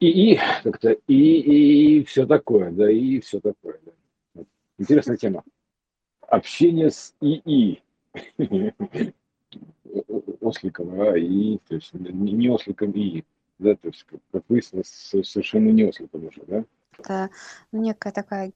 [0.00, 3.80] И, и как-то и, и все такое, да, и все такое.
[4.34, 4.42] Да.
[4.78, 5.44] Интересная тема.
[6.22, 7.82] Общение с ИИ.
[10.40, 13.24] Осликом, а и, то есть не осликом и,
[13.58, 16.64] да, то есть, как выяснилось, совершенно не осликом уже, да?
[16.98, 17.30] Это
[17.72, 18.52] некая такая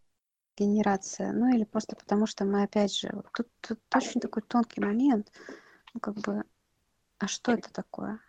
[0.56, 5.32] генерация, ну или просто потому, что мы опять же, тут, тут очень такой тонкий момент,
[5.94, 6.44] ну как бы,
[7.18, 8.20] а что это такое?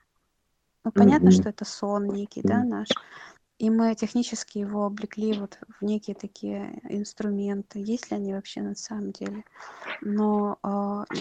[0.90, 1.42] Ну понятно, mm-hmm.
[1.42, 2.88] что это сон некий, да, наш,
[3.60, 7.80] и мы технически его облекли вот в некие такие инструменты.
[7.80, 9.44] Есть ли они вообще на самом деле?
[10.02, 10.68] Но э,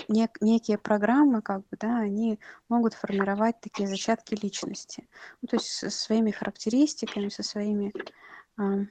[0.08, 2.40] нек- некие программы, как бы, да, они
[2.70, 5.06] могут формировать такие зачатки личности.
[5.42, 7.92] Ну, то есть со своими характеристиками, со своими
[8.56, 8.86] э,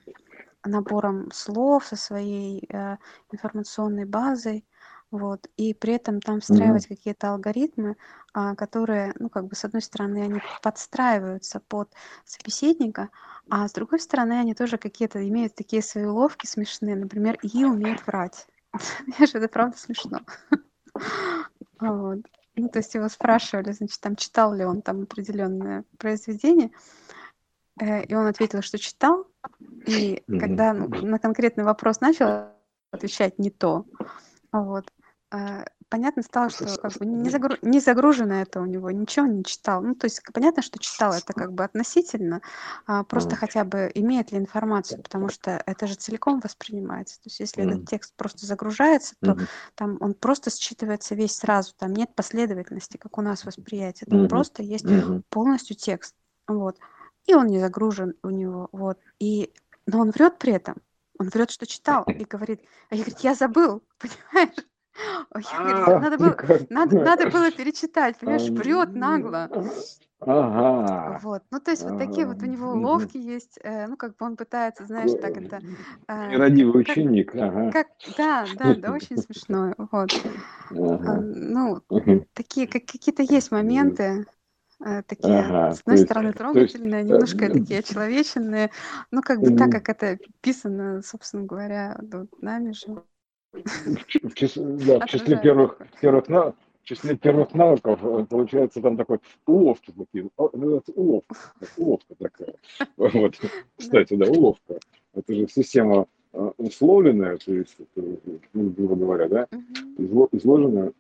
[0.64, 2.98] набором слов, со своей э,
[3.32, 4.64] информационной базой.
[5.10, 5.48] Вот.
[5.56, 6.96] И при этом там встраивать mm-hmm.
[6.96, 7.96] какие-то алгоритмы,
[8.34, 11.94] а, которые, ну, как бы, с одной стороны, они подстраиваются под
[12.26, 13.10] собеседника,
[13.50, 16.96] а с другой стороны, они тоже какие-то имеют такие свои уловки смешные.
[16.96, 18.48] Например, и умеет врать.
[19.20, 20.22] Это правда смешно.
[21.80, 22.22] Вот.
[22.56, 26.72] Ну, то есть его спрашивали, значит, там читал ли он там определенное произведение,
[27.80, 29.28] э, и он ответил, что читал,
[29.86, 32.48] и когда ну, на конкретный вопрос начал
[32.90, 33.86] отвечать не то,
[34.52, 34.92] вот,
[35.90, 37.56] понятно стало, что как бы не, загру...
[37.62, 39.82] не загружено это у него, ничего не читал.
[39.82, 42.42] Ну, то есть понятно, что читал это как бы относительно,
[42.86, 47.16] а просто хотя бы имеет ли информацию, потому что это же целиком воспринимается.
[47.18, 47.70] То есть если mm.
[47.70, 49.48] этот текст просто загружается, то mm.
[49.76, 54.30] там он просто считывается весь сразу, там нет последовательности, как у нас восприятие, там mm.
[54.30, 55.24] просто есть mm.
[55.30, 56.16] полностью текст.
[56.48, 56.78] Вот.
[57.26, 58.70] И он не загружен у него.
[58.72, 59.00] Вот.
[59.20, 59.54] И...
[59.86, 60.78] Но он врет при этом.
[61.20, 64.67] Он врет, что читал, и говорит, а я говорит, я забыл, понимаешь?
[65.34, 66.38] Ой, я говорю, А, надо было,
[66.70, 69.50] надо, надо было перечитать, понимаешь, а, врет нагло.
[70.20, 71.20] Ага.
[71.22, 74.26] Вот, ну то есть вот такие вот у него уловки есть, э, ну как бы
[74.26, 75.62] он пытается, знаешь, так это,
[76.08, 77.72] э, Нерадивый ученик, ага.
[77.72, 77.88] как,
[78.18, 80.10] да, да, да, очень смешно, вот.
[80.72, 81.22] А.
[81.22, 81.82] Ну,
[82.34, 84.26] такие, как, какие-то есть моменты,
[84.84, 88.72] э, такие, Ага, с одной стороны, есть, трогательные, э, немножко такие очеловеченные,
[89.12, 93.04] ну как бы так, как это писано, собственно говоря, вот нами же,
[93.66, 98.26] в ч- в чис- да, в числе первых, первых, на- в числе первых навыков э,
[98.30, 101.36] получается там такой уловки такие, ну, это уловка,
[101.78, 102.56] уловка такая.
[102.98, 103.40] Вот,
[103.78, 104.80] кстати, да, уловка.
[105.14, 108.18] Это же система э, условленная, то есть, э,
[108.54, 109.48] ну, грубо говоря, да,
[110.32, 110.94] изложенная.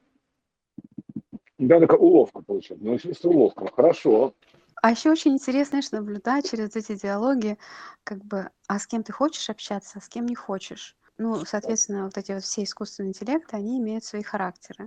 [1.58, 2.86] Да, такая уловка получается.
[2.86, 4.34] Ну, если уловка, хорошо.
[4.84, 7.58] А еще очень интересно, знаешь, наблюдать через эти диалоги,
[8.04, 10.96] как бы, а с кем ты хочешь общаться, а с кем не хочешь.
[11.18, 14.86] Ну, соответственно, вот эти вот все искусственные интеллекты, они имеют свои характеры.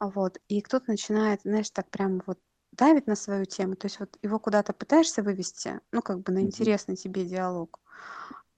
[0.00, 0.38] Вот.
[0.48, 2.38] И кто-то начинает, знаешь, так прям вот
[2.72, 6.42] давит на свою тему, то есть вот его куда-то пытаешься вывести, ну, как бы на
[6.42, 7.80] интересный тебе диалог,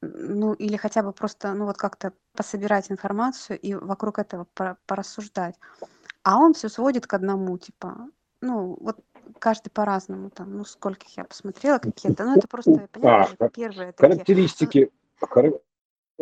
[0.03, 5.59] ну, или хотя бы просто, ну, вот как-то пособирать информацию и вокруг этого пора- порассуждать.
[6.23, 8.09] А он все сводит к одному, типа,
[8.41, 8.99] ну, вот
[9.39, 14.25] каждый по-разному, там, ну, скольких я посмотрела какие-то, ну, это просто, понятно А, первые такие,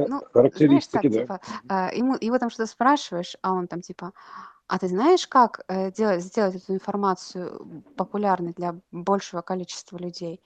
[0.06, 1.20] ну, характеристики, э, ну, знаешь, характеристики, так, да.
[1.20, 4.12] типа, а, ему, его там что-то спрашиваешь, а он там, типа,
[4.66, 10.40] а ты знаешь, как э, делать, сделать эту информацию популярной для большего количества людей?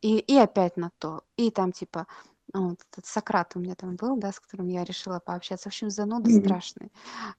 [0.00, 1.22] И, и опять на то.
[1.36, 2.06] И там, типа,
[2.54, 5.64] вот этот Сократ у меня там был, да, с которым я решила пообщаться.
[5.68, 6.30] В общем, зануда Мгм.
[6.30, 6.92] страшный.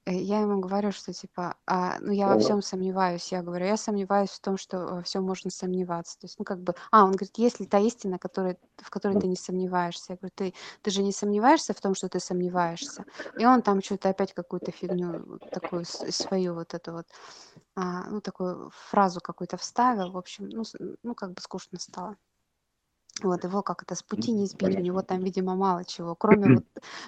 [0.06, 3.32] Э, Я ему говорю, что, типа, а, ну, я во А, всем сомневаюсь.
[3.32, 6.20] Я говорю, я сомневаюсь в том, что во всем можно сомневаться.
[6.20, 9.18] То есть, ну, как бы, а, он говорит, есть ли та истина, которая, в которой
[9.18, 10.14] ты не сомневаешься?
[10.14, 10.54] Я говорю, ты,
[10.84, 13.06] ты же не сомневаешься в том, что ты сомневаешься?
[13.38, 17.08] И он там что-то опять какую-то фигню такую свою вот эту вот,
[17.76, 20.12] а, ну, такую фразу какую-то вставил.
[20.12, 20.64] В общем, ну,
[21.04, 22.18] ну, как бы скучно стало.
[23.28, 26.16] Вот его как это с пути не сбить, у него там, видимо, мало чего.
[26.16, 26.66] Кроме вот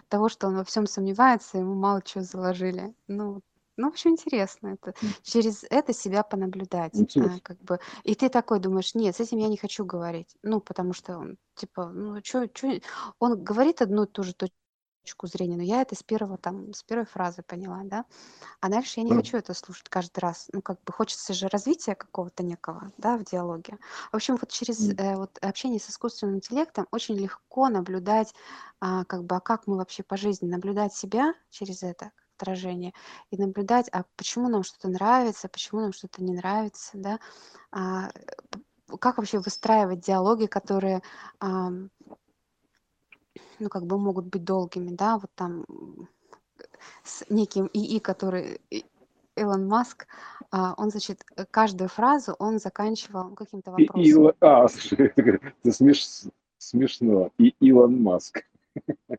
[0.09, 2.93] того, что он во всем сомневается, ему мало чего заложили.
[3.07, 3.41] Ну,
[3.77, 4.93] ну, в общем, интересно это.
[5.23, 7.79] Через это себя понаблюдать, а, как бы.
[8.03, 10.35] И ты такой думаешь, нет, с этим я не хочу говорить.
[10.43, 12.47] Ну, потому что он, типа, ну, что,
[13.19, 14.55] он говорит одну и ту же точку
[15.23, 18.05] зрения, но я это с первого там, с первой фразы поняла, да.
[18.59, 20.49] А дальше я не хочу это слушать каждый раз.
[20.53, 23.77] Ну, как бы хочется же развития какого-то некого, да, в диалоге.
[24.11, 28.33] В общем, вот через э, вот общение с искусственным интеллектом очень легко наблюдать,
[28.79, 32.93] а, как бы, а как мы вообще по жизни, наблюдать себя через это отражение
[33.29, 37.19] и наблюдать, а почему нам что-то нравится, почему нам что-то не нравится, да,
[37.71, 38.09] а,
[38.99, 41.01] как вообще выстраивать диалоги, которые,
[43.59, 45.65] ну, как бы могут быть долгими, да, вот там
[47.03, 48.61] с неким ИИ, который
[49.35, 50.07] Илон Маск,
[50.51, 54.11] а, он, значит, каждую фразу он заканчивал каким-то И, вопросом.
[54.11, 56.07] Илон, а, слушай, это, смеш,
[56.57, 57.31] смешно.
[57.37, 58.43] И Илон Маск.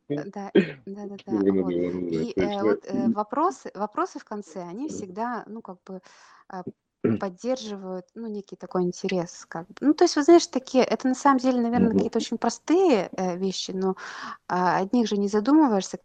[0.09, 0.51] Э, Да,
[0.87, 1.71] да-да-да, вот.
[1.73, 6.01] И э, вот э, вопросы, вопросы в конце, они всегда, ну, как бы
[6.49, 6.63] а,
[7.03, 9.75] поддерживают, ну, некий такой интерес, как бы.
[9.81, 11.97] Ну, то есть, вы знаешь, такие, это на самом деле, наверное, Мгм.
[11.99, 13.97] какие-то очень простые э, вещи, но
[14.49, 15.99] а, о них же не задумываешься,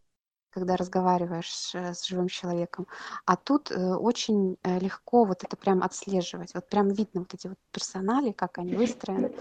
[0.51, 2.87] когда разговариваешь с, э, с живым человеком.
[3.25, 6.53] А тут э, очень э, легко вот это прям отслеживать.
[6.55, 9.31] Вот прям видно вот эти вот персонали, как они выстроены.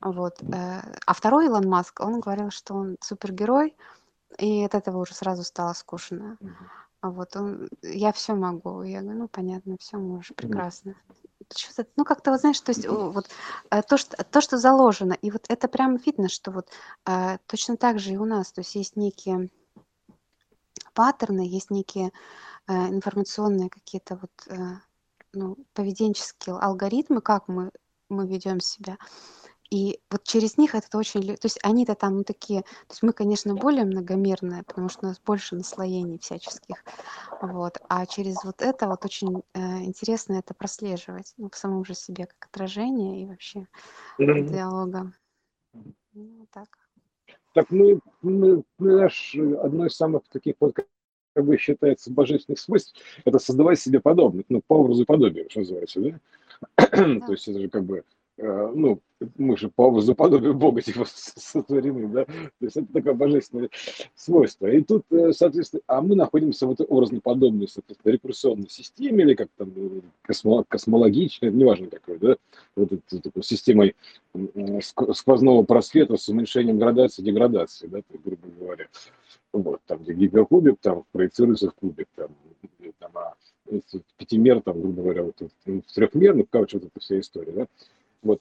[0.00, 0.42] Вот.
[0.42, 0.80] э.
[1.06, 3.74] А второй Илон Маск, он говорил, что он супергерой,
[4.38, 6.36] и от этого уже сразу стало скучно.
[7.00, 8.82] А вот он, я все могу.
[8.82, 10.96] Я говорю, ну понятно, все можешь, прекрасно.
[11.54, 13.28] Что-то, ну как-то вот знаешь, то есть вот
[13.70, 16.68] э, то что, то, что заложено, и вот это прям видно, что вот
[17.06, 19.48] э, точно так же и у нас, то есть есть некие
[20.92, 22.12] паттерны, есть некие
[22.66, 24.56] э, информационные какие-то вот э,
[25.32, 27.70] ну, поведенческие алгоритмы, как мы,
[28.08, 28.98] мы ведем себя.
[29.70, 31.22] И вот через них это очень...
[31.22, 32.62] То есть они-то там такие...
[32.62, 36.82] То есть мы, конечно, более многомерные, потому что у нас больше наслоений всяческих.
[37.42, 37.78] Вот.
[37.88, 41.34] А через вот это вот очень э, интересно это прослеживать.
[41.36, 43.66] Ну, в самом же себе как отражение и вообще
[44.18, 44.46] Мгм.
[44.46, 45.12] диалога.
[46.14, 46.68] Ну, так.
[47.52, 50.74] Так мы, мы, наш, э, одно из самых таких вот,
[51.34, 55.60] как бы считается, божественных свойств, это создавать себе подобных, ну, по образу и подобию, что
[55.60, 56.20] называется, да?
[56.76, 57.32] То Да.
[57.32, 58.04] есть это же как бы,
[58.38, 59.00] э, ну,
[59.36, 62.24] мы же по образу подобию Бога типа сотворены, да?
[62.24, 63.70] То есть это такое божественное
[64.14, 64.66] свойство.
[64.66, 69.48] И тут, э, соответственно, а мы находимся в этой образно-подобной, соответственно, рекурсионной системе, или как
[69.56, 72.36] там, э, космо, космологичной, неважно какой, да?
[72.76, 73.96] Вот этой такой системой
[74.82, 78.88] сквозного просвета с уменьшением градации деградации, да, так, грубо говоря.
[79.52, 82.28] Вот, там, где гиперкубик, там, проецируется в кубик, там,
[82.98, 83.34] там а
[83.70, 85.36] если пятимер, там, грубо говоря, вот,
[85.66, 87.66] ну, в трехмерный, короче, вот эта вся история, да.
[88.22, 88.40] Вот,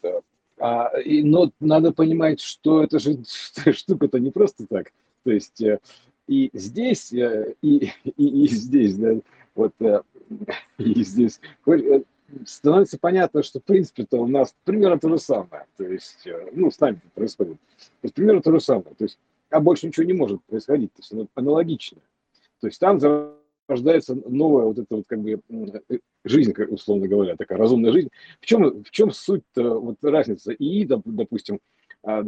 [0.59, 3.18] а, и, но надо понимать, что это же
[3.74, 4.92] штука-то не просто так.
[5.24, 5.80] То есть э,
[6.27, 9.15] и здесь, э, и, и, и здесь, да,
[9.56, 10.01] вот, э,
[10.77, 11.39] и здесь
[12.45, 15.65] становится понятно, что, в принципе-то, у нас примерно то же самое.
[15.77, 17.57] То есть, ну, с нами происходит.
[17.77, 18.95] То есть, примерно то же самое.
[18.98, 19.18] То есть,
[19.50, 20.92] а больше ничего не может происходить.
[20.94, 22.00] То есть, оно аналогично.
[22.59, 23.00] То есть, там
[23.68, 28.10] зарождается новая вот эта вот как бы э, жизнь, условно говоря, такая разумная жизнь.
[28.40, 31.60] В чем, в чем суть-то, вот разница и, доп- допустим,
[32.04, 32.24] а,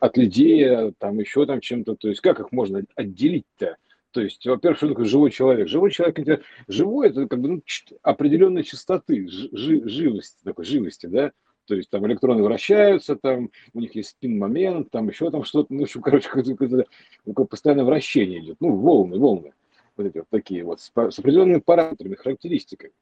[0.00, 3.76] от людей, там еще там чем-то, то есть как их можно отделить-то?
[4.10, 5.68] То есть, во-первых, что такое живой человек?
[5.68, 7.62] Живой человек, это, живой, это как бы ну,
[8.02, 11.32] определенной частоты, жи- жи- живости, такой живости, да?
[11.66, 15.80] То есть там электроны вращаются, там у них есть спин-момент, там еще там что-то, ну,
[15.80, 16.86] в общем, короче, какое-то,
[17.26, 19.52] такое постоянное вращение идет, ну, волны, волны,
[19.98, 22.92] вот эти вот такие вот, с, определенными параметрами, характеристиками.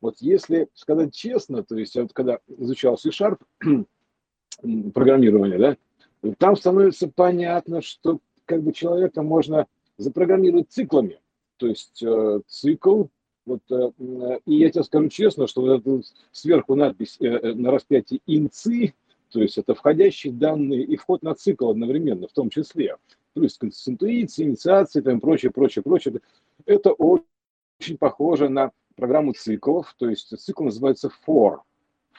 [0.00, 3.38] Вот если сказать честно, то есть я вот когда изучал C-Sharp,
[4.92, 5.76] программирование, да,
[6.38, 11.20] там становится понятно, что как бы человека можно запрограммировать циклами.
[11.56, 13.04] То есть э, цикл,
[13.46, 16.02] вот, э, м, и я тебе скажу честно, что вот эта
[16.32, 18.94] сверху надпись э, э, на распятии инцы,
[19.30, 22.96] то есть это входящие данные и вход на цикл одновременно, в том числе.
[23.34, 26.20] Плюс с интуицией, инициацией, там, прочее, прочее, прочее.
[26.66, 31.58] Это очень похоже на программу циклов, то есть цикл называется for.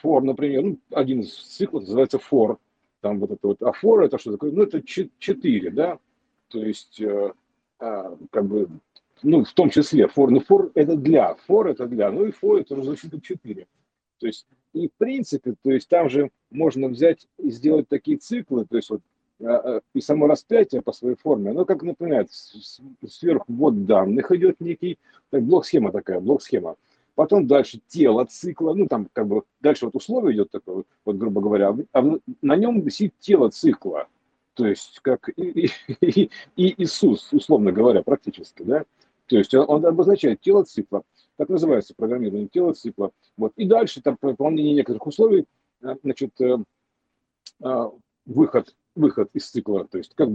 [0.02, 2.58] For, например, ну, один из циклов называется for,
[3.00, 4.52] там вот это вот, а for это что такое?
[4.52, 5.98] Ну, это 4, да,
[6.48, 7.32] то есть, э,
[7.78, 8.68] а, как бы,
[9.22, 12.60] ну, в том числе for, ну, for это для, for это для, ну и for
[12.60, 13.66] это уже значит 4.
[14.18, 18.66] То есть, и в принципе, то есть там же можно взять и сделать такие циклы,
[18.66, 19.00] то есть вот
[19.38, 24.60] и само распятие по своей форме, оно как напоминает, с- с- сверху ввод данных идет
[24.60, 24.98] некий,
[25.30, 26.76] так, блок-схема такая, блок-схема.
[27.14, 31.40] Потом дальше тело цикла, ну там как бы дальше вот условие идет такое, вот, грубо
[31.40, 34.06] говоря, а в- на нем висит тело цикла,
[34.54, 38.84] то есть как и, и, и- Иисус, условно говоря, практически, да,
[39.26, 41.02] то есть он, обозначает тело цикла,
[41.36, 45.44] так называется программирование тело цикла, вот, и дальше там при выполнении некоторых условий,
[45.82, 46.56] а, значит, э,
[47.62, 47.90] а,
[48.24, 50.28] выход, выход из цикла, то есть как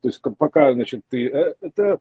[0.00, 1.98] то есть пока, значит, ты, э, это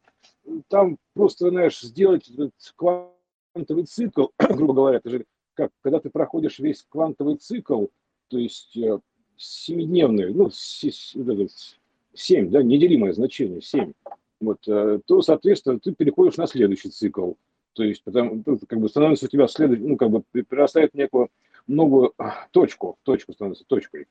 [0.68, 6.60] там просто, знаешь, сделать этот квантовый цикл, грубо говоря, это же как, когда ты проходишь
[6.60, 7.86] весь квантовый цикл,
[8.28, 9.00] то есть э,
[9.36, 13.94] семидневный, ну, семь, да, неделимое значение, семь,
[14.40, 17.34] вот, э, то, соответственно, ты переходишь на следующий цикл,
[17.74, 21.30] то есть, потому, ну, как бы становится у тебя следующий, ну, как бы прирастает некую
[21.68, 24.08] новую а, точку, точку становится точкой.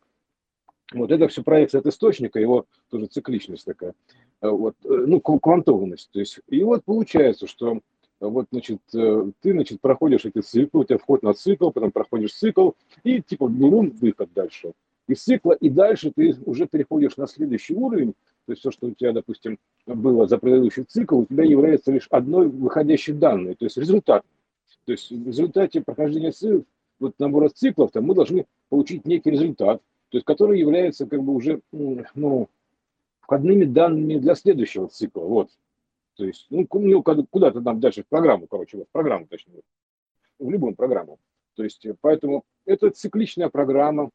[0.93, 3.95] Вот это все проекция от источника, его тоже цикличность такая,
[4.41, 6.11] э, вот, э, ну, кв- квантованность.
[6.13, 7.81] То есть, и вот получается, что
[8.21, 12.35] вот, значит, э, ты, значит, проходишь эти циклы, у тебя вход на цикл, потом проходишь
[12.35, 12.71] цикл,
[13.03, 14.73] и типа бурум, выход дальше.
[15.09, 18.15] Из цикла и дальше ты уже переходишь на следующий уровень,
[18.47, 22.07] то есть все, что у тебя, допустим, было за предыдущий цикл, у тебя является лишь
[22.11, 24.25] одной выходящей данной, то есть результат.
[24.85, 26.63] То есть в результате прохождения цикл,
[27.01, 31.35] вот набора циклов, там, мы должны получить некий результат, то есть который является как бы
[31.35, 32.49] уже ну,
[33.21, 35.23] входными данными для следующего цикла.
[35.23, 35.51] Вот.
[36.17, 39.61] То есть, ну, ну куда-то там дальше в программу, короче, в программу, точнее,
[40.39, 41.19] в любую программу.
[41.55, 44.11] То есть, э, поэтому это цикличная программа,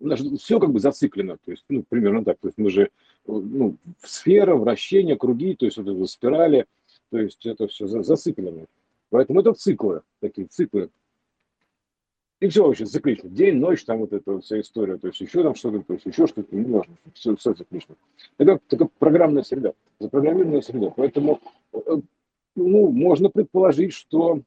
[0.00, 2.82] у нас все как бы зациклено, то есть, ну, примерно так, то есть мы же,
[2.82, 2.88] э,
[3.26, 6.66] ну, сфера, вращение, круги, то есть вот это спирали,
[7.10, 8.66] то есть это все зациклено.
[9.10, 10.90] Поэтому это циклы, такие циклы.
[12.40, 13.30] И все вообще циклично.
[13.30, 16.26] День, ночь, там вот эта вся история, то есть еще там что-то, то есть еще
[16.26, 17.94] что-то, не важно, все, все циклично.
[18.38, 20.90] Это такая программная среда, запрограммированная среда.
[20.90, 21.40] Поэтому,
[21.72, 21.78] э,
[22.56, 24.40] ну, можно предположить, что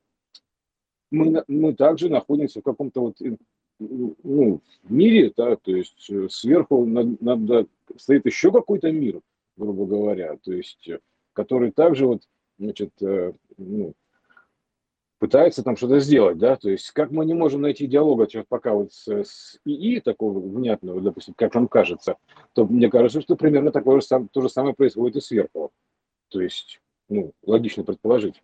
[1.12, 3.15] мы, мы также находимся в каком-то вот
[3.79, 9.22] ну, мире, да, то есть э, сверху надо, надо, стоит еще какой-то мир,
[9.56, 11.00] грубо говоря, то есть, э,
[11.34, 12.24] который также вот,
[12.58, 13.94] значит, э, ну,
[15.19, 18.74] пытается там что-то сделать, да, то есть как мы не можем найти диалога вот пока
[18.74, 22.17] вот с, с ИИ такого внятного, допустим, как нам кажется,
[22.53, 25.71] то мне кажется, что примерно такое же сам, то же самое происходит и сверху.
[26.29, 28.43] То есть, ну, логично предположить.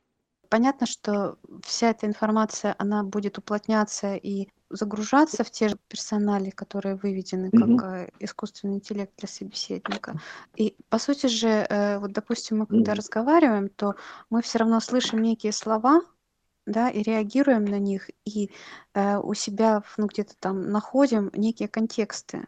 [0.49, 6.95] Понятно, что вся эта информация, она будет уплотняться и загружаться в те же персонали, которые
[6.95, 8.13] выведены как mm-hmm.
[8.19, 10.19] искусственный интеллект для собеседника.
[10.55, 12.97] И по сути же, э, вот допустим, мы когда mm-hmm.
[12.97, 13.95] разговариваем, то
[14.29, 16.01] мы все равно слышим некие слова,
[16.65, 18.51] да, и реагируем на них, и
[18.93, 22.47] э, у себя ну, где-то там находим некие контексты,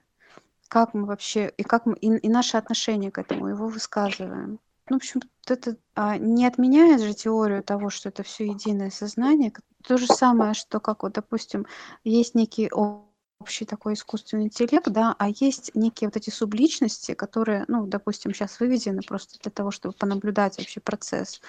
[0.68, 4.60] как мы вообще, и как мы, и, и наше отношение к этому, его высказываем.
[4.88, 9.52] Ну, в общем, это а, не отменяет же теорию того, что это все единое сознание.
[9.84, 11.66] То же самое, что как вот, допустим,
[12.04, 17.88] есть некий общий такой искусственный интеллект, да, а есть некие вот эти субличности, которые, ну,
[17.88, 21.42] допустим, сейчас выведены просто для того, чтобы понаблюдать вообще процесс.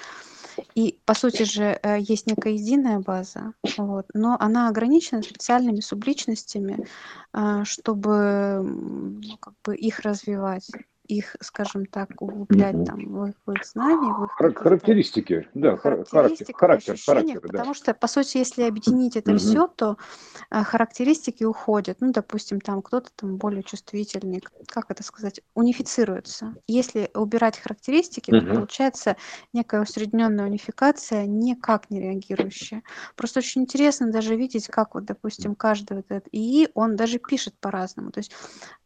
[0.75, 6.87] И, по сути же, э, есть некая единая база, вот, но она ограничена специальными субличностями,
[7.33, 10.69] а, чтобы ну, как бы их развивать
[11.09, 16.53] их, скажем так, углублять там в их, в их знания, в их характеристики, да, характеристики,
[16.53, 17.49] характер, характер, да.
[17.49, 19.97] Потому что, по сути, если объединить это все, то
[20.51, 21.99] а, характеристики уходят.
[22.01, 26.55] Ну, допустим, там кто-то там более чувствительный, как это сказать, унифицируется.
[26.67, 29.17] Если убирать характеристики, то получается
[29.53, 32.83] некая усредненная унификация, никак не реагирующая.
[33.17, 37.55] Просто очень интересно даже видеть, как вот, допустим, каждый вот этот ИИ, он даже пишет
[37.61, 38.11] по-разному.
[38.11, 38.33] То есть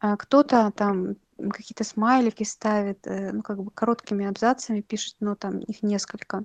[0.00, 1.16] а, кто-то там
[1.49, 6.44] какие-то смайлики ставит, э, ну, как бы короткими абзацами пишет, но там их несколько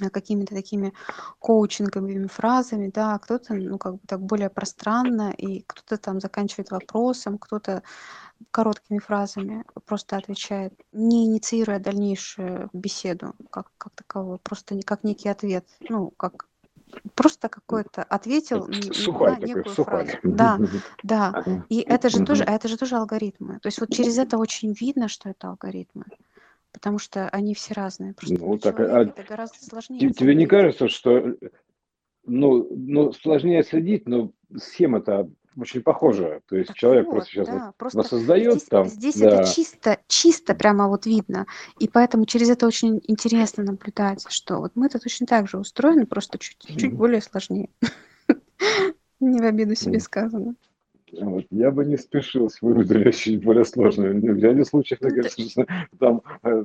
[0.00, 0.92] э, какими-то такими
[1.38, 6.70] коучинговыми фразами, да, а кто-то, ну, как бы так более пространно, и кто-то там заканчивает
[6.70, 7.82] вопросом, кто-то
[8.50, 15.66] короткими фразами просто отвечает, не инициируя дальнейшую беседу как, как таковую, просто как некий ответ,
[15.88, 16.47] ну, как
[17.14, 20.12] просто какой-то ответил сухарь на некую такой, фразу.
[20.22, 20.58] Да,
[21.02, 21.64] да.
[21.68, 23.58] И это же тоже, а это же тоже алгоритмы.
[23.60, 26.04] То есть вот через это очень видно, что это алгоритмы.
[26.72, 28.14] Потому что они все разные.
[28.14, 30.10] Просто ну, так, а, это гораздо сложнее.
[30.10, 31.34] Тебе не кажется, что
[32.28, 36.40] ну, ну, сложнее следить, но схема-то очень похоже.
[36.48, 38.86] То есть так человек вот, просто сейчас да, просто воссоздает здесь, там.
[38.86, 39.28] Здесь да.
[39.28, 41.46] это чисто, чисто прямо вот видно.
[41.78, 46.38] И поэтому через это очень интересно наблюдать, что вот мы-то точно так же устроены, просто
[46.38, 46.76] чуть, mm-hmm.
[46.76, 47.68] чуть более сложнее.
[49.20, 50.54] Не в обиду себе сказано.
[51.12, 51.46] Вот.
[51.50, 54.30] Я бы не спешил с выводами чуть более сложными.
[54.30, 55.66] В ряде случаев, мне кажется,
[55.98, 56.64] там, э,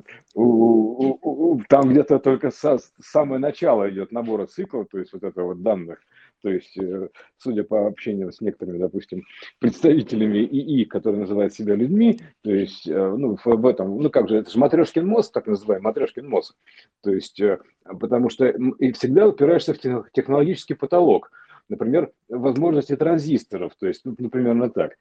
[1.69, 5.99] там где-то только со, самое начало идет набора циклов, то есть вот это вот данных.
[6.43, 9.23] То есть, э, судя по общению с некоторыми, допустим,
[9.59, 14.37] представителями ИИ, которые называют себя людьми, то есть, э, ну, в этом, ну, как же,
[14.37, 16.55] это же матрешкин мозг, так называемый, матрешкин мозг.
[17.01, 17.41] То есть,
[17.85, 21.31] потому что и всегда упираешься в технологический потолок
[21.69, 24.97] например, возможности транзисторов, то есть, ну, например, так.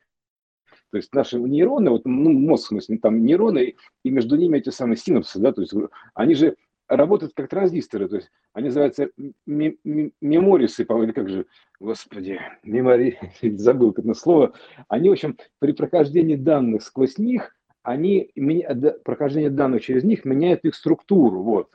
[0.91, 4.69] То есть наши нейроны, вот, ну, мозг, в смысле, там нейроны, и между ними эти
[4.69, 5.73] самые синапсы, да, то есть
[6.15, 6.57] они же
[6.89, 9.09] работают как транзисторы, то есть они называются
[9.47, 11.47] меморисы, или как же,
[11.81, 13.19] господи, мемори,
[13.57, 14.55] забыл это слово,
[14.89, 18.33] они, в общем, при прохождении данных сквозь них, они,
[19.05, 21.69] прохождение данных через них меняет их структуру, вот,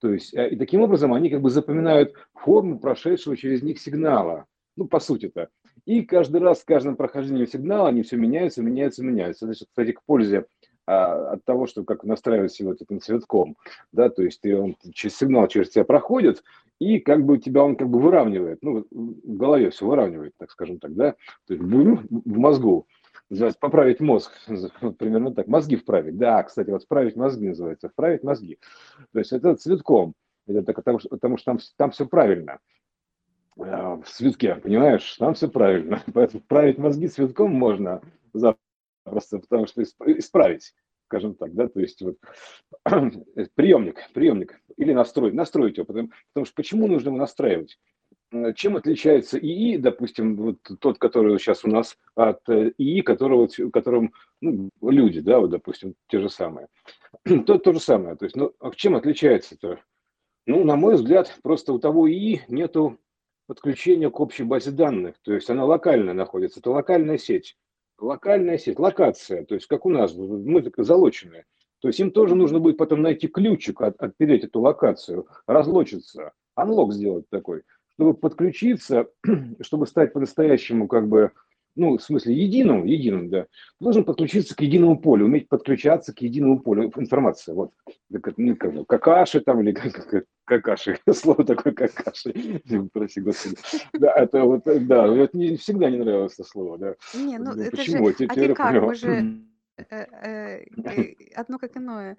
[0.00, 4.46] то есть, э, и таким образом они как бы запоминают форму прошедшего через них сигнала.
[4.76, 5.48] Ну, по сути-то.
[5.86, 9.46] И каждый раз с каждым прохождением сигнала они все меняются, меняются, меняются.
[9.46, 10.46] Значит, кстати, к пользе
[10.88, 13.58] а, от того, что как настраивать его этим цветком,
[13.92, 16.42] да, то есть ты, он, через сигнал через тебя проходит,
[16.78, 20.78] и как бы тебя он как бы выравнивает, ну, в голове все выравнивает, так скажем
[20.78, 21.12] так, да,
[21.46, 22.86] то есть в, мозгу,
[23.28, 24.32] называется поправить мозг,
[24.98, 28.58] примерно так, мозги вправить, да, кстати, вот вправить мозги называется, вправить мозги,
[29.12, 30.14] то есть это цветком,
[30.46, 32.60] это так, потому, что, потому что там, там все правильно,
[33.58, 38.00] а, в цветке, понимаешь, там все правильно, поэтому вправить мозги цветком можно
[39.08, 40.74] запросто, потому что исправить,
[41.06, 42.16] скажем так, да, то есть вот
[43.54, 47.78] приемник, приемник или настроить, настроить его, потому, потому что почему нужно его настраивать?
[48.30, 53.48] Э, чем отличается ИИ, допустим, вот тот, который сейчас у нас, от э, ИИ, которого,
[53.72, 56.68] которым ну, люди, да, вот, допустим, те же самые.
[57.46, 58.16] то, то же самое.
[58.16, 59.80] То есть, ну, а чем отличается-то?
[60.46, 62.98] Ну, на мой взгляд, просто у того ИИ нету
[63.46, 65.16] подключения к общей базе данных.
[65.22, 66.60] То есть она локально находится.
[66.60, 67.56] Это локальная сеть.
[67.98, 69.44] Локальная сеть, локация.
[69.44, 71.44] То есть как у нас, мы залоченные.
[71.80, 76.92] То есть им тоже нужно будет потом найти ключик, от, отпереть эту локацию, разлочиться, анлок
[76.92, 77.62] сделать такой–
[77.98, 79.08] чтобы подключиться,
[79.60, 81.32] чтобы стать по-настоящему как бы,
[81.78, 83.46] ну, в смысле, единым, единым, да,
[83.80, 87.52] должен подключиться к единому полю, уметь подключаться к единому полю информации.
[87.52, 87.70] Вот,
[88.10, 92.60] ну, как, какаши там, или как, как, какаши, слово такое какаши,
[92.92, 93.56] прости господи.
[93.94, 96.94] Да, это вот, да, это не, всегда не нравилось это слово, да.
[97.14, 98.08] Не, ну, ну это Почему?
[98.10, 99.40] же, а как, мы же
[99.76, 102.16] э, э, э, одно как иное.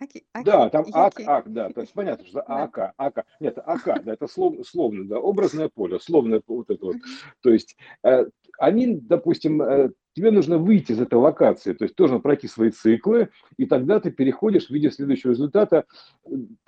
[0.00, 4.02] Аки, аки, да, там ак, ак, да, то есть понятно, что АК, АК, нет, АК,
[4.02, 6.96] да, это слов, словно, да, образное поле, словное вот это вот,
[7.42, 8.26] то есть э,
[8.58, 13.30] они, допустим, э, тебе нужно выйти из этой локации, то есть должен пройти свои циклы,
[13.56, 15.84] и тогда ты переходишь в виде следующего результата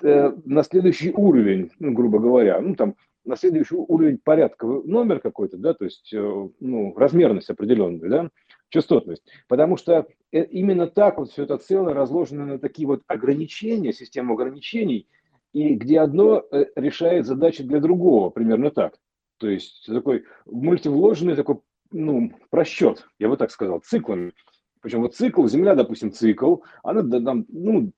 [0.02, 5.56] э, на следующий уровень, ну, грубо говоря, ну, там, на следующий уровень порядка номер какой-то,
[5.56, 8.30] да, то есть, э, ну, размерность определенная, да,
[8.68, 9.23] частотность.
[9.49, 14.35] Потому что э, именно так вот все это целое разложено на такие вот ограничения, систему
[14.35, 15.08] ограничений,
[15.52, 18.99] и где одно э, решает задачи для другого, примерно так.
[19.38, 24.32] То есть такой мультивложенный такой ну, просчет, я бы так сказал, циклами.
[24.80, 27.92] Причем вот цикл, Земля, допустим, цикл, она там, ну,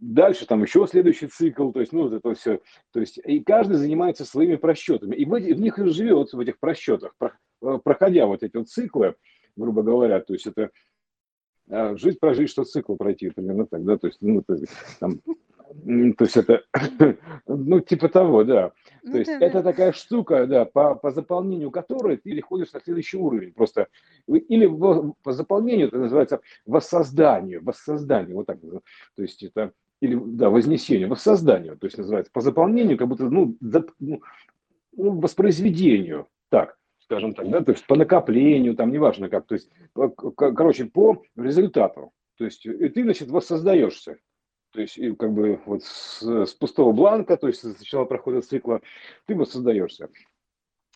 [0.00, 2.60] дальше там еще следующий цикл, то есть, ну, вот это все.
[2.92, 5.16] То есть, и каждый занимается своими просчетами.
[5.16, 9.14] И в, в них и живет, в этих просчетах, э, проходя вот эти вот циклы,
[9.58, 10.70] грубо говоря, то есть это
[11.70, 15.20] а, жить прожить, что цикл пройти, примерно так, да, то есть, ну, то есть, там,
[16.16, 16.62] то есть это,
[17.46, 18.68] ну, типа того, да.
[19.02, 23.18] То ну есть это такая штука, да, по, по заполнению которой ты переходишь на следующий
[23.18, 23.88] уровень просто.
[24.26, 28.60] Или по заполнению это называется воссозданию, воссозданию, вот так.
[28.60, 33.56] То есть это, или, да, вознесению, воссозданию, то есть называется по заполнению, как будто, ну,
[33.60, 34.22] за, ну,
[34.96, 39.70] ну воспроизведению, так скажем так, да, то есть по накоплению, там неважно как, то есть,
[40.36, 42.12] короче, по результату.
[42.36, 44.18] То есть и ты, значит, воссоздаешься.
[44.72, 48.82] То есть, и как бы вот с, с пустого бланка, то есть сначала проходит цикла,
[49.24, 50.10] ты воссоздаешься.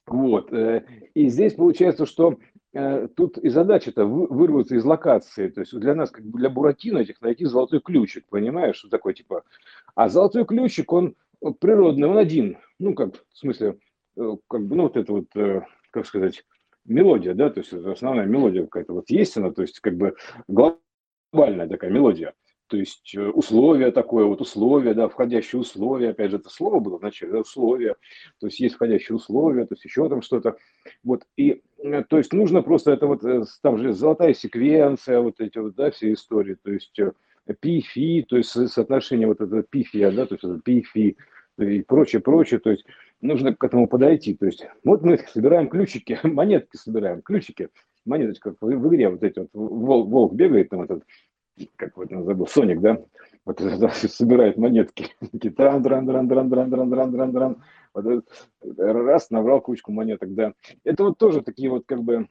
[0.07, 0.53] Вот.
[0.53, 2.37] Э, и здесь получается, что
[2.75, 5.48] э, тут и задача-то вырваться из локации.
[5.48, 9.14] То есть для нас, как бы для Буратино, этих найти золотой ключик, понимаешь, что такое
[9.14, 9.44] типа.
[9.94, 11.14] А золотой ключик, он
[11.59, 12.59] природный, он один.
[12.79, 13.79] Ну, как, в смысле,
[14.18, 15.29] э, как бы, ну, вот это вот
[15.92, 16.44] как сказать,
[16.85, 20.16] мелодия, да, то есть основная мелодия какая-то вот есть она, то есть как бы
[20.48, 22.35] глобальная такая мелодия.
[22.68, 26.96] То есть э, условия такое, вот условия, да, входящие условия, опять же, это слово было
[26.96, 27.96] вначале, да, условия,
[28.40, 30.57] то есть есть входящие условия, то есть еще там что-то.
[31.05, 35.38] Вот, и, э, то есть нужно просто это вот, э, там же золотая секвенция, вот
[35.38, 36.98] эти вот, да, все истории, то есть
[37.61, 41.18] пи, фи, то есть соотношение вот этого пи, фи, да, то есть это пи, фи,
[41.59, 42.87] и прочее, прочее, то есть
[43.22, 44.35] нужно к этому подойти.
[44.35, 47.70] То есть вот мы собираем ключики, монетки собираем, ключики,
[48.04, 51.04] монеточки, как в, игре вот эти вот, волк, волк бегает, там этот,
[51.76, 53.02] как вот забыл, Соник, да,
[53.46, 53.61] вот
[54.08, 55.06] собирает монетки,
[55.56, 57.62] тран дран дран дран дран дран дран дран дран.
[57.94, 58.24] Вот
[58.76, 60.54] раз, набрал кучку монеток, да.
[60.85, 62.28] Это вот тоже такие вот как бы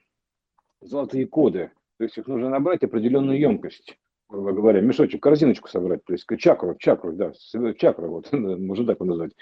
[0.81, 3.97] золотые коды, то есть их нужно набрать определенную емкость
[4.31, 7.33] грубо говоря, мешочек, корзиночку собрать, то есть чакру, чакру, да,
[7.77, 9.33] чакру, вот, можно так назвать.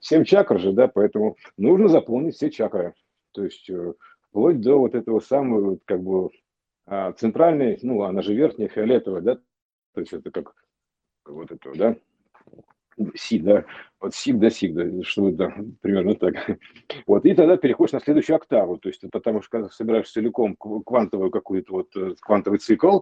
[0.00, 2.94] Семь чакр же, да, поэтому нужно заполнить все чакры,
[3.32, 6.30] то есть э, вплоть до вот этого самого, как бы,
[6.86, 9.34] а, центральной, ну, она же верхняя, фиолетовая, да,
[9.94, 10.54] то есть это как
[11.26, 11.96] вот это, да,
[13.14, 13.64] си, да,
[14.00, 16.34] от си до си, да, что да, примерно так.
[17.06, 21.30] Вот, и тогда переходишь на следующую октаву, то есть потому что когда собираешь целиком квантовую
[21.30, 23.00] какую-то вот э, квантовый цикл,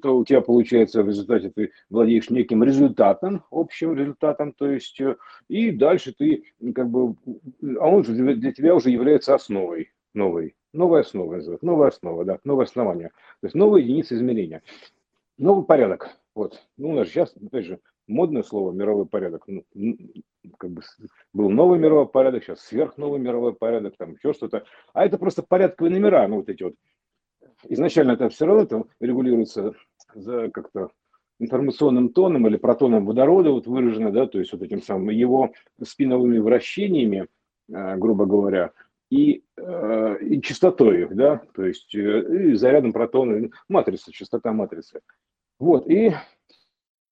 [0.00, 5.16] то у тебя получается в результате ты владеешь неким результатом, общим результатом, то есть э,
[5.48, 7.14] и дальше ты как бы,
[7.80, 12.38] а он же для тебя уже является основой новой, новая основа называется, новая основа, да,
[12.44, 13.08] новое основание,
[13.40, 14.62] то есть новая единица измерения.
[15.38, 16.10] Новый порядок.
[16.34, 16.62] Вот.
[16.76, 17.80] Ну, у нас сейчас, опять же,
[18.12, 19.44] модное слово мировой порядок.
[19.46, 19.64] Ну,
[20.58, 20.82] как бы
[21.32, 24.64] был новый мировой порядок, сейчас сверхновый мировой порядок, там еще что-то.
[24.92, 26.74] А это просто порядковые номера, ну, вот эти вот.
[27.68, 29.74] Изначально это все равно это регулируется
[30.14, 30.90] за как-то
[31.38, 36.38] информационным тоном или протоном водорода вот выражено, да, то есть вот этим самым его спиновыми
[36.38, 37.26] вращениями,
[37.68, 38.72] э, грубо говоря,
[39.10, 45.00] и, э, и частотой их, да, то есть э, и зарядом протона, матрица, частота матрицы.
[45.58, 46.14] Вот, и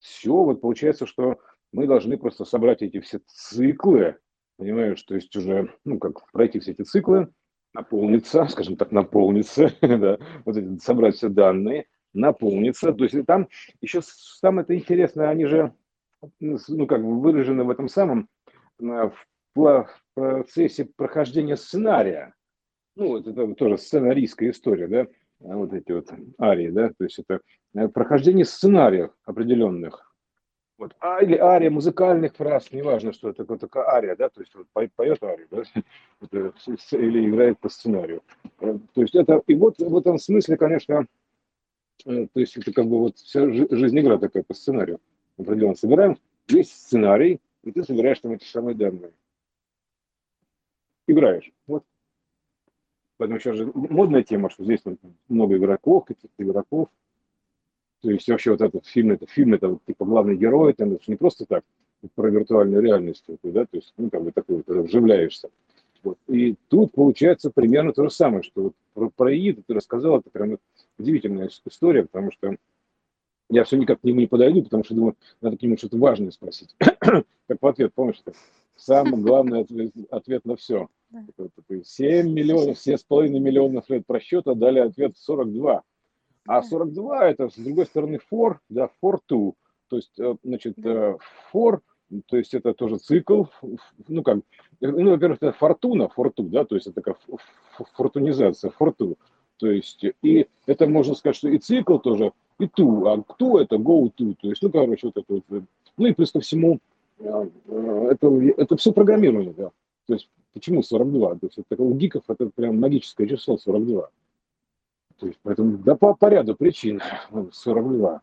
[0.01, 1.39] все, вот получается, что
[1.71, 4.17] мы должны просто собрать эти все циклы,
[4.57, 7.29] понимаешь, то есть уже, ну, как пройти все эти циклы,
[7.73, 13.47] наполниться, скажем так, наполниться, да, вот эти, собрать все данные, наполниться, то есть там
[13.79, 15.73] еще самое-то интересное, они же,
[16.39, 18.27] ну, как бы выражены в этом самом,
[18.77, 19.13] в
[20.13, 22.33] процессе прохождения сценария,
[22.95, 25.07] ну, это, это тоже сценарийская история, да,
[25.41, 26.07] вот эти вот
[26.39, 27.41] арии, да, то есть это
[27.73, 30.11] э, прохождение сценариев определенных,
[30.81, 34.65] вот, а, или ария музыкальных фраз, неважно, что это такое ария, да, то есть вот
[34.73, 35.61] поет арию, да,
[36.97, 38.23] или играет по сценарию.
[38.59, 41.05] Э, то есть это, и вот в этом смысле, конечно,
[42.05, 44.99] э, то есть это как бы вот вся жизнь игра такая по сценарию.
[45.37, 49.11] Определенно собираем весь сценарий, и ты собираешь там эти самые данные.
[51.07, 51.51] Играешь.
[51.67, 51.83] Вот.
[53.21, 54.79] Поэтому сейчас же модная тема, что здесь
[55.29, 56.87] много игроков, каких-то игроков,
[58.01, 61.03] то есть вообще вот этот фильм, это фильм, это вот, типа главный герой, это, это
[61.05, 61.63] не просто так
[62.15, 65.51] про виртуальную реальность, да, то есть, ну, как бы такой вот, вживляешься.
[66.01, 66.17] Вот.
[66.29, 70.31] И тут получается примерно то же самое, что вот про, про ИИД ты рассказал, это
[70.31, 70.57] прям
[70.97, 72.55] удивительная история, потому что
[73.51, 76.31] я все никак к нему не подойду, потому что думаю, надо к нему что-то важное
[76.31, 76.75] спросить.
[76.79, 78.35] как в ответ, помнишь, это
[78.77, 80.89] самый главный ответ, ответ на все.
[81.83, 85.83] 7 миллионов, 7,5 миллионов лет просчета дали ответ 42.
[86.47, 89.53] А 42 это, с другой стороны, for, да, for to.
[89.89, 91.17] То есть, э, значит, э,
[91.53, 91.81] for,
[92.27, 93.45] то есть это тоже цикл,
[94.07, 94.39] ну как,
[94.79, 97.15] ну, во-первых, это фортуна, форту, да, то есть это такая
[97.95, 99.17] фортунизация, форту.
[99.57, 103.75] То есть, и это можно сказать, что и цикл тоже, и ту, а кто это
[103.75, 105.63] go to, то есть, ну, короче, вот это вот,
[105.97, 106.79] ну и плюс ко всему,
[107.19, 107.49] э,
[108.09, 109.71] это, это все программирование, да.
[110.07, 111.35] То есть, почему 42?
[111.35, 114.09] То есть, это, у гиков это прям магическое число 42.
[115.17, 117.01] То есть, поэтому, да по, по ряду причин
[117.51, 118.21] 42.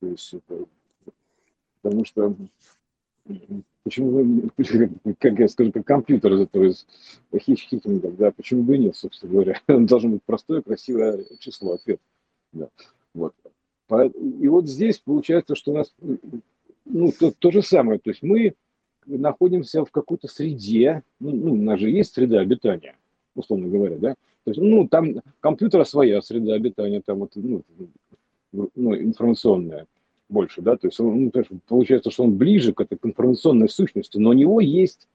[0.00, 0.64] То есть, это,
[1.82, 2.34] потому что
[3.84, 4.50] почему
[5.18, 6.86] как я скажу, как компьютер из этого из
[7.40, 9.60] хитинга, да, почему бы и нет, собственно говоря.
[9.68, 12.00] Он должен быть простое, красивое число, ответ.
[12.52, 12.68] Да.
[13.14, 13.34] Вот.
[13.90, 15.94] И вот здесь получается, что у нас
[16.84, 17.98] ну, то, то же самое.
[17.98, 18.54] То есть мы
[19.16, 22.96] находимся в какой-то среде, ну, ну, у нас же есть среда обитания,
[23.34, 27.62] условно говоря, да, то есть, ну, там компьютера своя среда обитания, там вот, ну,
[28.52, 29.86] ну, информационная
[30.28, 31.32] больше, да, то есть, он, ну,
[31.66, 35.08] получается, что он ближе к этой информационной сущности, но у него есть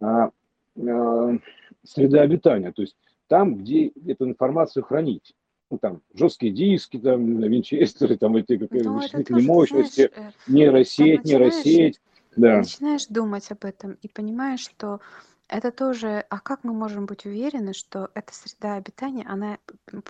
[0.00, 0.30] а,
[0.76, 1.38] а,
[1.84, 2.96] среда обитания, то есть
[3.30, 5.34] там, где эту информацию хранить.
[5.70, 11.24] Ну, там, жесткие диски, там, винчестеры, там, эти какие-то ну, вычислительные мощности, знаешь, э, нейросеть,
[11.24, 12.00] нейросеть.
[12.36, 12.70] Да.
[12.70, 15.00] Начинаешь думать об этом и понимаешь, что
[15.48, 19.58] это тоже а как мы можем быть уверены, что эта среда обитания, она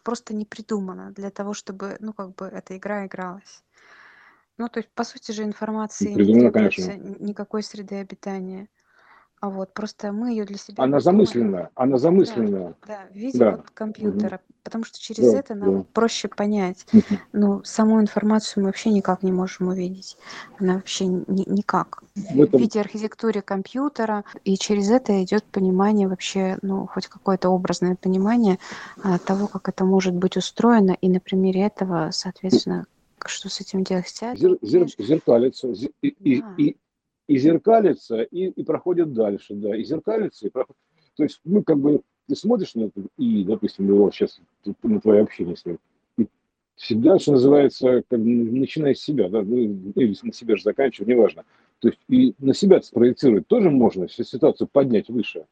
[0.04, 3.62] просто не придумана для того, чтобы, ну, как бы эта игра игралась?
[4.58, 6.94] Ну, то есть, по сути же, информации не Придумано, требуется конечно.
[6.96, 8.68] никакой среды обитания.
[9.40, 12.74] А вот просто мы ее для себя Она замысленная, она Да, замысленная.
[12.86, 13.50] да, в виде Да.
[13.52, 15.84] вот компьютера, потому что через Да, это нам да.
[15.94, 16.84] проще понять.
[17.32, 20.18] Ну, саму информацию мы вообще никак не можем увидеть.
[20.58, 22.02] Она вообще ни- никак.
[22.14, 27.48] В В этом виде архитектуры компьютера, и через это идет понимание вообще, ну, хоть какое-то
[27.48, 28.58] образное понимание
[29.02, 32.84] а, того, как это может быть устроено, и на примере этого, соответственно,
[33.24, 34.14] что с этим делать.
[34.34, 36.76] Зер, зер, зеркалится, зе- и, и, да, и, и
[37.38, 40.78] зеркалится, и, и проходит дальше, да, и зеркалится, и проходит.
[41.16, 44.40] То есть, ну, как бы, ты смотришь на это, и, допустим, его сейчас,
[44.82, 45.78] на твое общение с ним,
[46.16, 46.26] и
[46.76, 51.44] всегда, что называется, как начиная с себя, да, ну, или на себя же заканчивая, неважно.
[51.80, 55.46] То есть, и на себя спроецировать тоже можно, всю ситуацию поднять выше.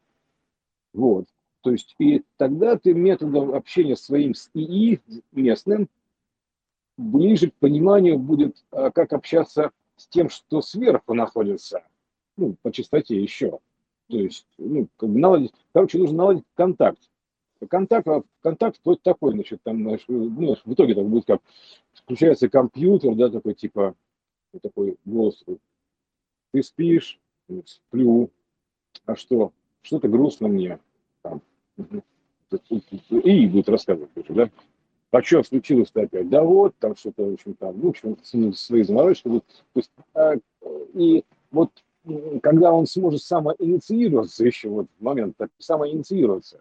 [0.93, 1.27] Вот.
[1.63, 5.01] То есть, и тогда ты методом общения своим с ИИ
[5.33, 5.89] местным
[6.97, 11.83] ближе к пониманию будет, а, как общаться с тем, что сверху находится,
[12.37, 13.59] ну, по частоте еще.
[14.09, 16.99] То есть, ну, как бы наладить, короче, нужно наладить контакт.
[17.69, 21.43] Контакт, а контакт вот такой, значит, там, знаешь, ну, в итоге так будет как,
[21.93, 23.97] включается компьютер, да, такой, типа,
[24.53, 25.45] вот такой голос,
[26.53, 27.19] ты спишь,
[27.67, 28.31] сплю,
[29.05, 30.79] а что, что-то грустно мне,
[31.23, 31.43] там,
[33.11, 34.49] и будет рассказывать да,
[35.11, 36.29] а что случилось-то опять?
[36.29, 38.17] Да вот, там что-то, в общем, там, в общем,
[38.55, 39.29] свои заморочки.
[39.29, 39.45] Вот,
[40.15, 40.35] а,
[40.95, 41.71] и вот
[42.43, 46.61] когда он сможет самоинициироваться еще вот в момент, так, самоинициироваться,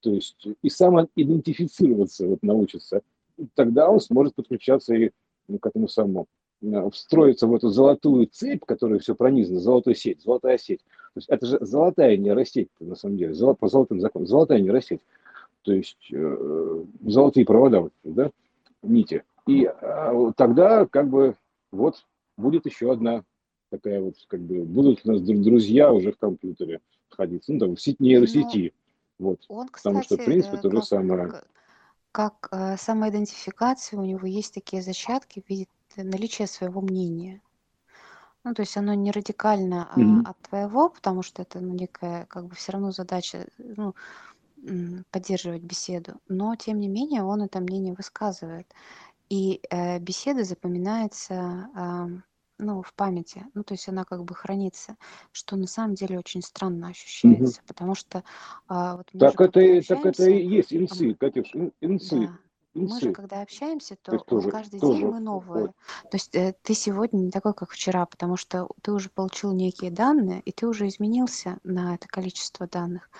[0.00, 3.02] то есть и самоидентифицироваться вот научится,
[3.54, 5.10] тогда он сможет подключаться и
[5.48, 6.26] ну, к этому самому
[6.62, 10.80] э, встроиться в эту золотую цепь, которая все пронизана, золотая сеть, золотая сеть.
[11.14, 15.00] То есть это же золотая нейросеть, на самом деле, по золотым законам, золотая нейросеть.
[15.66, 18.30] То есть э, золотые провода, вот, да,
[18.82, 19.24] нити.
[19.48, 21.34] И э, тогда как бы
[21.72, 23.24] вот будет еще одна
[23.68, 27.80] такая вот, как бы, будут у нас друзья уже в компьютере находиться, ну, там, в
[27.80, 28.72] сети, нейросети.
[29.18, 29.44] Ну, вот.
[29.48, 31.28] Он, кстати, Потому что, в принципе, то же самое.
[31.28, 31.48] Как,
[32.12, 37.42] как э, самоидентификация, у него есть такие зачатки в виде наличия своего мнения.
[38.44, 40.22] Ну, то есть оно не радикально mm-hmm.
[40.24, 43.96] а, от твоего, потому что это ну, некая, как бы, все равно задача, ну,
[45.10, 46.14] поддерживать беседу.
[46.28, 48.66] Но, тем не менее, он это мнение высказывает.
[49.28, 52.06] И э, беседа запоминается э,
[52.58, 53.44] ну, в памяти.
[53.54, 54.96] Ну, то есть она как бы хранится,
[55.32, 57.66] что на самом деле очень странно ощущается, угу.
[57.66, 58.24] потому что
[58.68, 62.28] а, вот так это, так это и есть инсы, Катюш, инсы.
[62.28, 62.38] Да.
[62.76, 65.66] Мы же, когда общаемся, то, то тоже, каждый тоже, день мы новые.
[65.66, 69.90] То есть э, ты сегодня не такой, как вчера, потому что ты уже получил некие
[69.90, 73.10] данные, и ты уже изменился на это количество данных.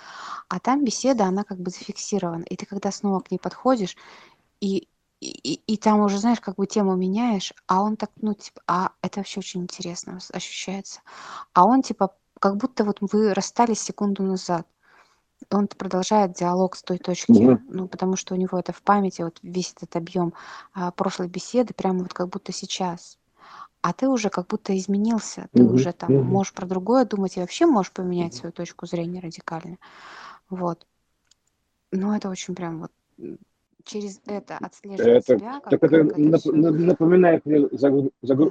[0.49, 2.45] А там беседа, она как бы зафиксирована.
[2.45, 3.97] И ты когда снова к ней подходишь,
[4.61, 4.89] и
[5.19, 8.93] и, и там уже, знаешь, как бы тему меняешь, а он так, ну, типа, а
[9.01, 11.01] это вообще очень интересно ощущается.
[11.55, 14.67] А он, типа, как будто вот вы расстались секунду назад.
[15.51, 17.61] Он продолжает диалог с той точки, угу.
[17.69, 20.33] ну, потому что у него это в памяти, вот весь этот объем
[20.73, 23.19] а, прошлой беседы, прямо вот как будто сейчас.
[23.83, 25.75] А ты уже как будто изменился, ты угу.
[25.75, 26.25] уже там угу.
[26.25, 29.79] можешь про другое думать и вообще можешь поменять свою точку зрения радикально.
[30.49, 30.87] Вот.
[31.93, 32.93] Ну, это очень прям вот
[33.87, 35.61] через это отслеживать это, себя.
[35.61, 38.51] Как, так это, как нап, напоминает мне да.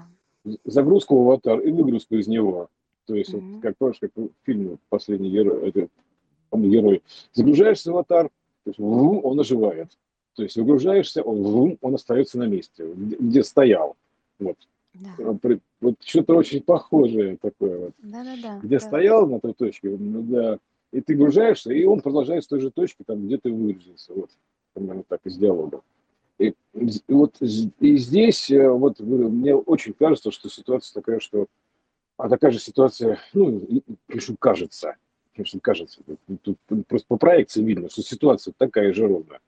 [0.64, 2.70] загрузку в аватар и выгрузку из него.
[3.06, 3.54] То есть, mm-hmm.
[3.54, 5.88] вот, как помнишь, как в фильме «Последний герой», это,
[6.54, 7.02] герой.
[7.34, 8.30] Загружаешься в аватар,
[8.64, 9.90] то есть, он оживает.
[10.36, 13.96] То есть выгружаешься, он, он остается на месте, где, стоял.
[14.40, 14.58] Вот.
[14.94, 15.38] Да.
[15.82, 17.92] Вот что-то очень похожее такое вот.
[18.00, 18.60] Да, да, да.
[18.60, 18.86] Где да.
[18.86, 20.60] стоял на той точке, да,
[20.92, 24.14] и ты гружаешься, и он продолжает с той же точки, там, где ты выгрузился.
[24.14, 24.30] Вот
[24.74, 25.82] примерно так, из диалога.
[26.38, 31.48] И, и вот и здесь э, вот мне очень кажется, что ситуация такая, что
[32.18, 33.62] а такая же ситуация, ну,
[34.08, 34.96] конечно, кажется,
[35.36, 36.02] конечно, кажется,
[36.42, 39.40] тут просто по проекции видно, что ситуация такая же ровно,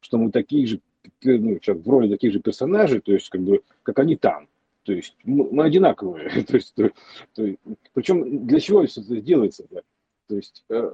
[0.00, 0.80] что мы такие же,
[1.22, 4.48] ну, сейчас в роли таких же персонажей, то есть как бы, как они там,
[4.84, 6.90] то есть мы, одинаковые, то есть, то,
[7.34, 7.54] то,
[7.92, 9.64] причем для чего все это делается?
[9.64, 9.82] -то?
[10.28, 10.90] То есть э,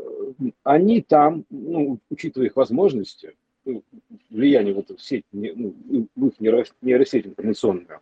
[0.64, 3.82] они там, ну, учитывая их возможности, ну,
[4.30, 5.74] влияние в эту сеть, ну,
[6.16, 8.00] в их нейросеть информационную.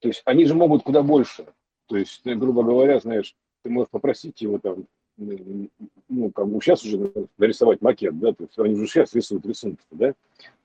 [0.00, 1.46] То есть они же могут куда больше.
[1.86, 4.86] То есть, ну, грубо говоря, знаешь, ты можешь попросить его там,
[5.18, 9.82] ну, как бы сейчас уже нарисовать макет, да, то есть они уже сейчас рисуют рисунки,
[9.90, 10.14] да,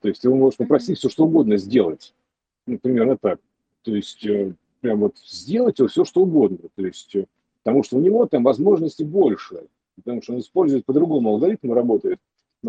[0.01, 2.13] то есть ты можешь попросить все, что угодно сделать,
[2.67, 3.39] ну, примерно так,
[3.83, 7.25] то есть э, прям вот сделать все, что угодно, то есть, э,
[7.63, 12.19] потому что у него там возможностей больше, потому что он использует по-другому алгоритм работает,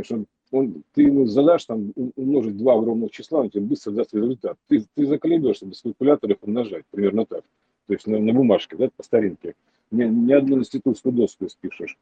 [0.02, 4.56] что он, ты ему задашь там умножить два огромных числа, он тебе быстро даст результат.
[4.68, 7.42] Ты, ты заколебешься без калькулятора их умножать, примерно так.
[7.86, 9.54] То есть на, на бумажке, да, по старинке.
[9.92, 11.96] Ни, ни одну институтскую доску спишешь,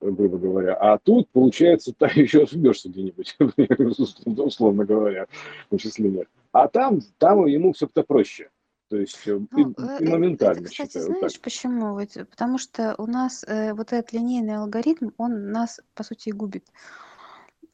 [0.00, 0.74] грубо говоря.
[0.74, 3.36] А тут, получается, ты еще ошибешься где-нибудь,
[4.38, 5.26] условно говоря,
[5.70, 6.26] вычисления.
[6.52, 8.48] А там, там ему все-то проще.
[8.88, 10.60] То есть э, ну, и, э, и моментально.
[10.60, 11.42] Это, кстати, считаю, знаешь так.
[11.42, 11.98] почему?
[12.30, 16.64] Потому что у нас э, вот этот линейный алгоритм, он нас, по сути, и губит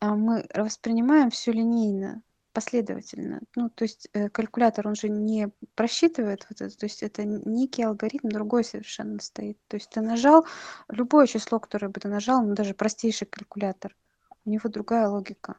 [0.01, 3.41] а мы воспринимаем все линейно, последовательно.
[3.57, 7.83] Ну, то есть э, калькулятор, он же не просчитывает вот это, то есть это некий
[7.83, 9.59] алгоритм другой совершенно стоит.
[9.69, 10.47] То есть ты нажал
[10.89, 13.97] любое число, которое бы ты нажал, ну, даже простейший калькулятор,
[14.45, 15.57] у него другая логика.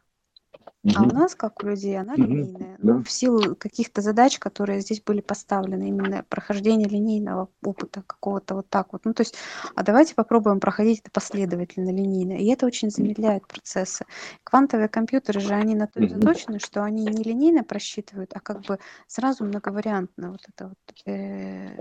[0.95, 2.75] А у нас, как у людей, она линейная.
[2.79, 3.03] Ну, да.
[3.03, 8.91] в силу каких-то задач, которые здесь были поставлены, именно прохождение линейного опыта какого-то вот так
[8.91, 9.05] вот.
[9.05, 9.35] Ну, то есть,
[9.75, 12.33] а давайте попробуем проходить это последовательно, линейно.
[12.33, 14.05] И это очень замедляет процессы.
[14.43, 18.61] Квантовые компьютеры же, они на то и заточены, что они не линейно просчитывают, а как
[18.61, 21.77] бы сразу многовариантно вот это вот э,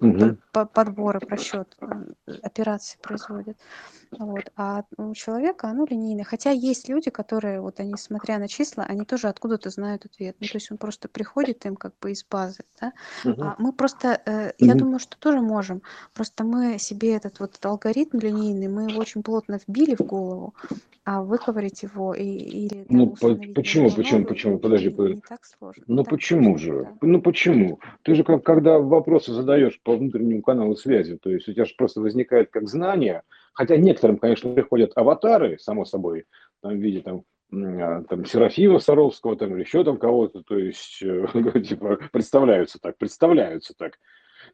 [0.00, 0.36] угу.
[0.52, 3.56] подборы, просчет э, операции производят.
[4.18, 4.44] Вот.
[4.56, 6.24] А у человека оно линейное.
[6.24, 10.36] Хотя есть люди, которые, вот они, смотря на числа, они тоже откуда-то знают ответ.
[10.40, 12.62] Ну, то есть он просто приходит им как бы из базы.
[12.80, 12.92] Да?
[13.24, 13.42] Мгм.
[13.42, 14.78] А мы просто, э, я Мгм.
[14.78, 15.82] думаю, что тоже можем.
[16.12, 20.54] Просто мы себе этот вот алгоритм линейный, мы его очень плотно вбили в голову,
[21.04, 24.58] а выковырить его и, или там Ну, по- почему, него почему, новый почему?
[24.58, 25.14] Подожди, подожди.
[25.16, 25.84] не так сложно.
[25.86, 26.84] Ну так почему же?
[26.84, 26.96] да.
[27.02, 27.78] Ну почему?
[28.02, 31.74] Ты же как, когда вопросы задаешь по внутреннему каналу связи, то есть у тебя же
[31.76, 36.24] просто возникает как знание, хотя некоторым, конечно, приходят аватары, само собой,
[36.60, 41.02] там, в виде там, а, там Серафима Саровского там, или еще там кого-то, то есть
[41.02, 41.26] э,
[41.68, 43.98] типа представляются так, представляются так.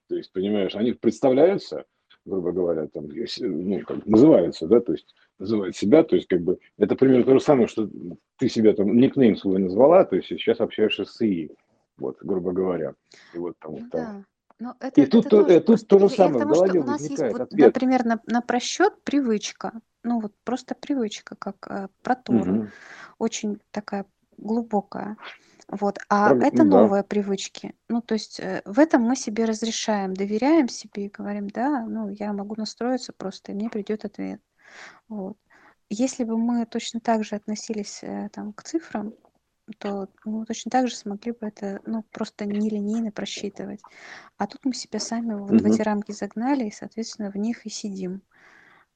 [0.09, 1.85] То есть, понимаешь, они представляются,
[2.25, 6.59] грубо говоря, там, ну, как называются, да, то есть называют себя, то есть как бы
[6.77, 7.89] это примерно то же самое, что
[8.39, 11.55] ты себя там никнейм свой назвала, то есть сейчас общаешься с ИИ,
[11.97, 12.95] вот, грубо говоря.
[13.35, 13.91] И вот там, Ну там.
[13.91, 14.25] да.
[14.61, 16.65] Но это, И тут, это то, тоже э, тут то же самое, в тому, что
[16.65, 19.81] голове у нас есть, вот, например, на, на просчет привычка.
[20.03, 22.53] Ну вот просто привычка, как э, про Тору.
[22.53, 22.71] Мгм.
[23.19, 24.05] Очень такая
[24.37, 25.17] глубокая.
[25.69, 25.99] Вот.
[26.11, 26.81] А Прог- это ну да.
[26.83, 27.75] новые привычки.
[27.89, 32.11] Ну, то есть э, в этом мы себе разрешаем, доверяем себе и говорим, да, ну,
[32.11, 34.43] я могу настроиться просто, и мне придет ответ.
[35.09, 35.39] Вот.
[35.89, 39.15] Если бы мы точно так же относились э, там, к цифрам,
[39.79, 43.81] то мы точно так же смогли бы это ну, просто нелинейно просчитывать.
[44.37, 45.67] А тут мы себя сами вот в Мгм.
[45.67, 48.23] эти рамки загнали, и, соответственно, в них и сидим.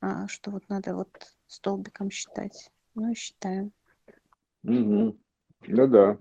[0.00, 1.08] А, что вот надо вот
[1.46, 2.70] столбиком считать.
[2.94, 3.72] Ну и считаем.
[4.62, 5.18] Мгм.
[5.66, 6.18] Да-да.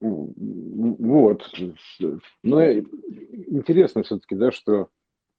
[0.00, 1.50] Вот.
[2.42, 4.90] Но э, интересно все-таки, да, что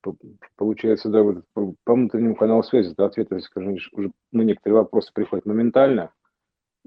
[0.01, 0.17] по-
[0.55, 3.89] получается, да, вот по, внутреннему каналу связи, это ответы, скажем, уже
[4.31, 6.13] на некоторые вопросы приходят моментально.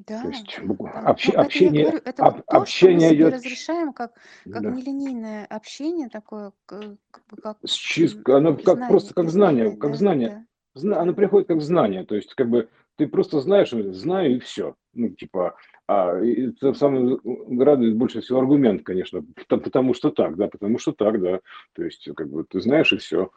[0.07, 1.01] Да, То есть да, да.
[1.03, 4.13] Ну, это я общение, говорю, это об- вот то, что мы общение идет разрешаем как,
[4.51, 9.65] как да, нелинейное общение, такое, как с чист, м, оно как знание, просто как знание,
[9.65, 11.17] знание, как да, знание, да, Зна- оно да.
[11.17, 14.77] приходит как знание, то есть как бы ты просто знаешь, знаю и все.
[14.93, 17.19] Ну, типа, а это самое
[17.59, 21.41] радует больше всего аргумент, конечно, пото- потому что так, да, потому что так, да.
[21.75, 23.31] То есть, как бы ты знаешь и все.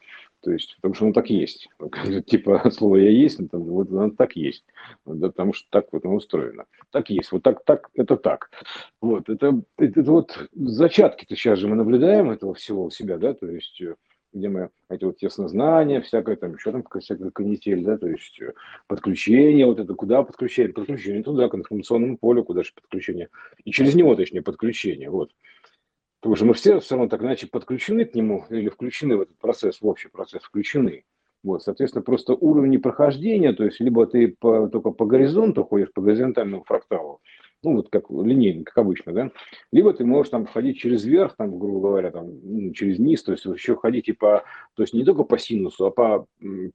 [0.44, 1.70] То есть, потому что оно так есть.
[2.28, 4.66] Типа, слово я есть, ну, там, вот оно так есть.
[5.06, 6.66] Да, потому что так вот оно устроено.
[6.92, 7.32] Так есть.
[7.32, 8.52] Вот так, так, это так.
[9.02, 13.34] Вот, это, это, это вот зачатки-то сейчас же мы наблюдаем этого всего у себя, да,
[13.34, 13.96] то есть э,
[14.34, 18.54] где мы эти вот теснознания, всякое там, еще там всякая канитель, да, то есть э,
[18.88, 23.30] подключение, вот это куда подключение, подключение туда, к информационному полю, куда же подключение,
[23.64, 25.32] и через него, точнее, подключение, вот.
[26.24, 29.38] Потому что мы все все равно так иначе подключены к нему или включены в этот
[29.40, 31.04] процесс, в общий процесс включены.
[31.44, 36.02] Вот, соответственно, просто уровни прохождения, то есть либо ты по, только по горизонту ходишь, по
[36.02, 37.20] горизонтальному фракталу,
[37.62, 39.32] ну вот как линейно, как обычно, да,
[39.74, 43.34] либо ты можешь там ходить через верх, там, грубо говоря, там, ну, через низ, то
[43.34, 46.26] есть еще ходить и по, то есть не только по синусу, а по,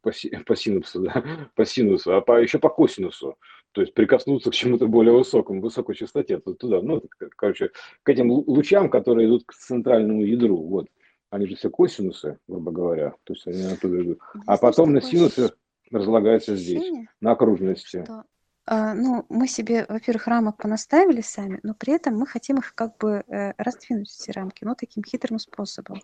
[0.03, 0.13] по,
[0.47, 3.37] по синусу, да, по синусу, а по, еще по косинусу,
[3.73, 7.03] то есть прикоснуться к чему-то более высокому, высокой частоте, то туда, ну,
[7.37, 7.71] короче,
[8.03, 10.89] к этим лу- лучам, которые идут к центральному ядру, вот,
[11.31, 15.53] они же все косинусы, грубо говоря, то есть они оттуда идут, а потом на синусы
[15.91, 18.03] разлагаются здесь, на окружности.
[18.05, 18.25] что
[18.71, 22.99] а, ну, мы себе, во-первых, рамок понаставили сами, но при этом мы хотим их как
[22.99, 26.03] бы э, раздвинуть, эти рамки, ну, таким хитрым способом.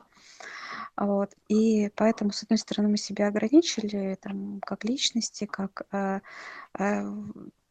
[0.96, 1.34] А Вот.
[1.48, 6.20] И поэтому, с одной стороны, мы себя ограничили там, как личности, как э,
[6.78, 7.02] э,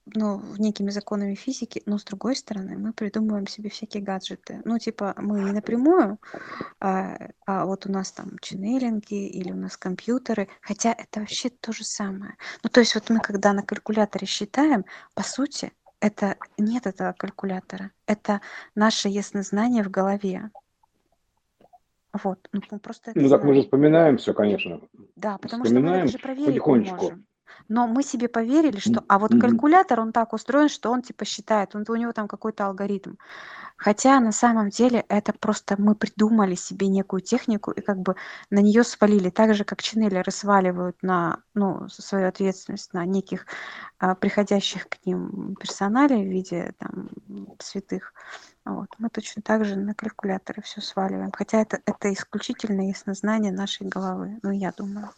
[0.06, 4.62] ну, некими законами физики, но с другой стороны, мы придумываем себе всякие гаджеты.
[4.66, 6.20] Ну, типа, мы не напрямую,
[6.80, 11.72] а, а вот у нас там ченнелинги или у нас компьютеры, хотя это вообще то
[11.72, 12.36] же самое.
[12.64, 17.92] Ну, то есть вот мы, когда на калькуляторе считаем, по сути, это нет этого калькулятора.
[18.06, 18.42] Это
[18.76, 20.52] наше яснознание в голове.
[22.14, 23.64] Вот, ну мы просто это Ну так мы же знаем.
[23.64, 24.82] вспоминаем все, конечно,
[25.16, 27.06] Да, потому что мы это вспоминаем же проверить не потихонечку.
[27.06, 27.26] можем.
[27.70, 29.42] Но мы себе поверили, что, М, а вот мгм.
[29.42, 33.16] калькулятор, он так устроен, что он типа считает, он, у него там какой-то алгоритм.
[33.78, 38.16] Хотя на самом деле это просто мы придумали себе некую технику и как бы
[38.50, 43.46] на нее свалили, так же как ченнелеры сваливают на ну, с- свою ответственность на неких
[44.00, 48.14] а, приходящих к ним персоналей в виде там м, святых.
[48.66, 48.88] Вот.
[48.98, 51.32] Мы точно так же на калькуляторы все сваливаем.
[51.32, 54.40] Хотя это, это исключительно яснознание нашей головы.
[54.42, 55.10] Ну, я думаю.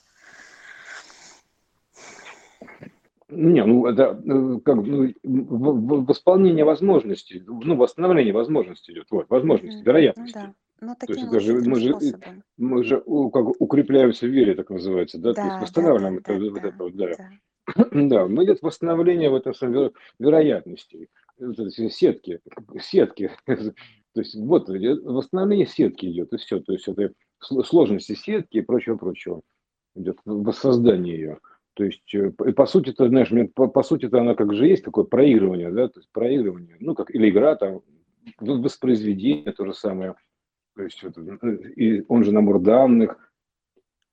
[3.30, 9.84] Не, ну это э, как ну, восполнение возможностей, ну восстановление возможностей идет, вот возможности, Мгм.
[9.86, 10.34] Ну вероятности.
[10.34, 10.54] да.
[10.80, 12.44] Но То есть таким это же мы же способом.
[12.58, 15.62] мы же у- как укрепляемся в вере, так называется, да, то есть Да, да, да,
[15.64, 17.08] восстанавливаем это, да, вот да, это вот, да.
[17.18, 17.30] да.
[17.92, 22.40] Да, но идет восстановление в этом самом веро- вероятностей, вот эти сетки,
[22.80, 23.32] сетки.
[23.46, 26.60] То есть вот восстановление сетки идет, и все.
[26.62, 27.12] То есть это
[27.44, 29.42] сл- сложности сетки и прочего-прочего
[29.96, 31.40] идет воссоздание ее.
[31.74, 34.86] То есть, э, по сути, это, знаешь, по, по сути, это оно как же есть
[34.86, 37.82] такое проигрывание, да, то есть проигрывание, ну, как или игра, там,
[38.40, 40.16] воспроизведение, то же самое.
[40.76, 41.18] То есть, вот,
[41.76, 43.18] и он же набор данных,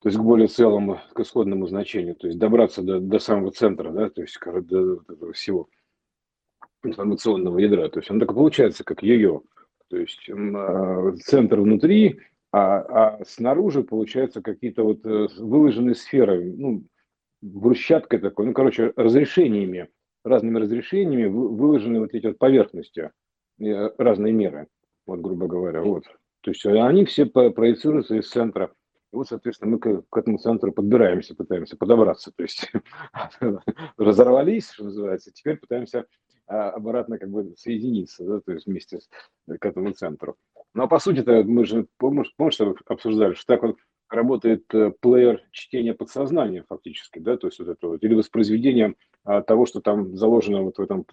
[0.01, 3.93] то есть к более целому, к исходному значению, то есть добраться до, до самого центра,
[3.93, 5.69] да, то есть до, до этого всего
[6.85, 7.89] информационного ядра.
[7.89, 9.43] То есть он так и получается, как ее.
[9.89, 12.21] То есть а, центр внутри,
[12.51, 16.85] а, а снаружи получается какие-то вот э, выложенные сферы, ну,
[17.43, 19.89] брусчаткой такой, ну, короче, разрешениями,
[20.25, 23.11] разными разрешениями выложены вот эти вот поверхности,
[23.61, 24.69] э, разные меры,
[25.07, 26.05] вот, грубо говоря, вот.
[26.43, 28.73] То есть они все проецируются из центра.
[29.13, 32.33] И вот, соответственно, мы к, к этому центру подбираемся, пытаемся подобраться.
[32.35, 32.71] То есть
[33.97, 36.07] разорвались, что называется, теперь пытаемся
[36.47, 39.09] обратно как бы соединиться, да, то есть вместе с,
[39.47, 40.37] к этому центру.
[40.75, 43.77] Ну, а по сути-то мы же, помнишь, помнишь, обсуждали, что так вот
[44.09, 49.43] работает э, плеер чтения подсознания фактически, да, то есть вот это вот, или воспроизведение а,
[49.43, 51.07] того, что там заложено вот в этом,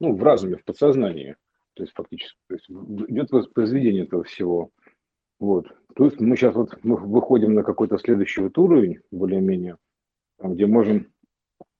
[0.00, 1.36] ну, в разуме, в подсознании,
[1.74, 4.70] то есть фактически, то есть идет воспроизведение этого всего.
[5.40, 5.66] Вот.
[5.96, 9.76] То есть мы сейчас вот выходим на какой-то следующий вот уровень, более-менее,
[10.38, 11.12] где можем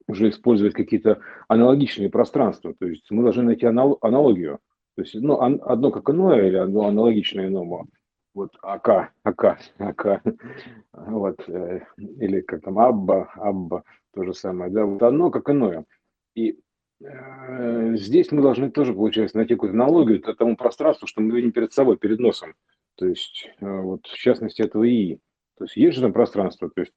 [0.06, 2.74] уже использовать какие-то аналогичные пространства.
[2.78, 4.58] То есть мы должны найти анал- аналогию.
[4.96, 7.88] То есть ну, одно как иное или одно аналогичное иному
[8.34, 10.22] вот АК, АК, АК,
[10.92, 15.84] вот, э, или как там Абба, Абба, то же самое, да, вот одно как иное.
[16.34, 16.58] И
[17.00, 21.52] э, здесь мы должны тоже, получается, найти какую-то аналогию к тому пространству, что мы видим
[21.52, 22.54] перед собой, перед носом.
[22.96, 25.20] То есть, э, вот, в частности, этого ИИ.
[25.56, 26.68] То есть, есть же там пространство.
[26.68, 26.92] То есть,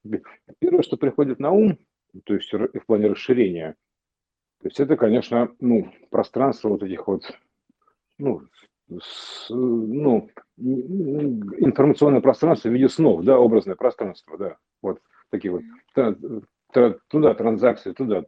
[0.59, 1.77] первое, что приходит на ум,
[2.23, 3.75] то есть, в плане расширения,
[4.61, 7.23] то есть, это, конечно, ну, пространство вот этих вот,
[8.17, 8.41] ну,
[9.01, 14.99] с, ну, информационное пространство в виде снов, да, образное пространство, да, вот
[15.29, 15.63] такие вот,
[17.07, 18.23] туда транзакции, туда,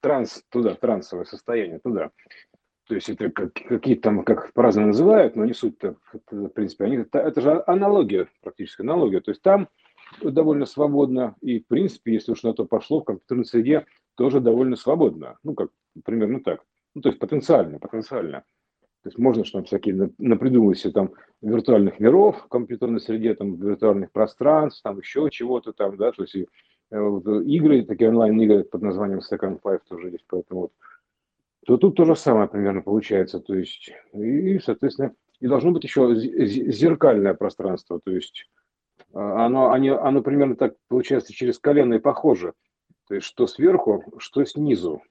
[0.00, 2.10] транс, туда, трансовое состояние, туда.
[2.88, 5.96] То есть это как, какие-то там, как по-разному называют, но не суть-то,
[6.30, 9.20] в принципе, они, это, это же аналогия, практически аналогия.
[9.20, 9.68] То есть там
[10.22, 13.86] довольно свободно, и, в принципе, если уж на то пошло, в компьютерной среде
[14.16, 15.38] тоже довольно свободно.
[15.42, 15.70] Ну, как
[16.04, 16.62] примерно так.
[16.94, 18.44] Ну, то есть потенциально, потенциально.
[19.02, 23.54] То есть можно, что там всякие напридумывать себе там виртуальных миров в компьютерной среде, там
[23.54, 26.48] виртуальных пространств, там еще чего-то там, да, то есть и,
[26.90, 30.72] э, вот, игры, такие онлайн-игры под названием Second Life тоже есть, поэтому вот,
[31.66, 36.14] то тут то же самое примерно получается, то есть, и, соответственно, и должно быть еще
[36.16, 38.48] зеркальное пространство, то есть
[39.12, 42.52] оно, они, оно примерно так получается через колено и похоже,
[43.08, 45.02] то есть что сверху, что снизу.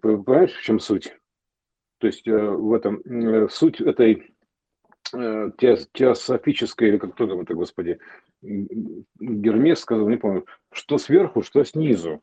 [0.00, 1.14] Понимаешь, в чем суть?
[1.98, 4.34] То есть э, в этом э, суть этой
[5.14, 7.98] э, теософической, или как кто там это, господи,
[8.42, 12.20] Гермес сказал, не помню, что сверху, что снизу.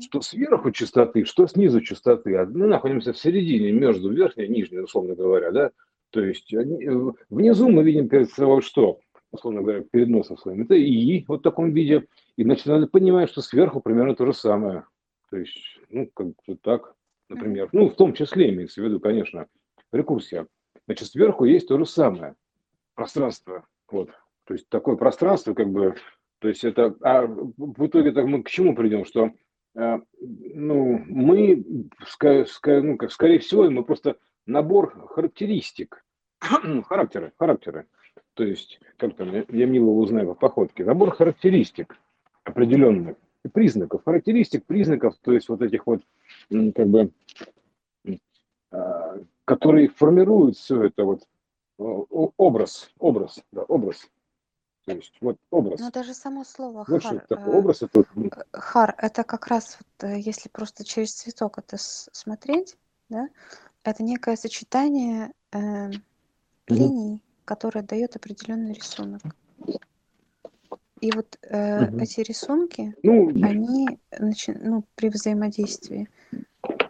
[0.00, 2.36] Что сверху чистоты, что снизу чистоты.
[2.36, 5.70] А мы находимся в середине, между верхней и нижней, условно говоря, да.
[6.10, 9.00] То есть внизу мы видим перед собой что?
[9.36, 10.62] Условно говоря, перед носом своим.
[10.62, 12.06] Это и вот в таком виде.
[12.36, 14.84] И значит, надо понимать, что сверху примерно то же самое.
[15.30, 16.96] То есть, ну, как бы так
[17.28, 17.68] например.
[17.72, 19.46] Ну, в том числе имеется в виду, конечно,
[19.92, 20.46] рекурсия.
[20.86, 22.34] Значит, сверху есть то же самое.
[22.94, 23.66] Пространство.
[23.90, 24.10] Вот.
[24.44, 25.96] То есть такое пространство, как бы,
[26.38, 29.32] то есть это, а в итоге так мы к чему придем, что
[29.74, 34.16] э, ну, мы, ну, как, скорее всего, мы просто
[34.46, 36.04] набор характеристик,
[36.40, 37.86] характеры, характеры.
[38.36, 41.98] То есть, как там, я, мило узнаю по походке, набор характеристик
[42.44, 43.16] определенных
[43.52, 46.02] признаков, характеристик, признаков, то есть вот этих вот,
[46.50, 47.10] как бы,
[48.70, 51.26] а, которые формируют все это вот
[51.78, 54.06] образ, образ, да, образ.
[54.84, 55.80] То есть вот образ.
[55.80, 57.16] Ну даже само слово вот хар.
[57.16, 61.58] Что такое образ это э, хар это как раз вот, э, если просто через цветок
[61.58, 62.76] это смотреть,
[63.08, 63.28] да,
[63.82, 65.90] это некое сочетание э,
[66.68, 67.20] линий, угу.
[67.46, 69.22] Которое дает определенный рисунок.
[71.00, 71.98] И вот э, угу.
[71.98, 74.52] эти рисунки, ну, они начи...
[74.52, 76.08] ну, при взаимодействии,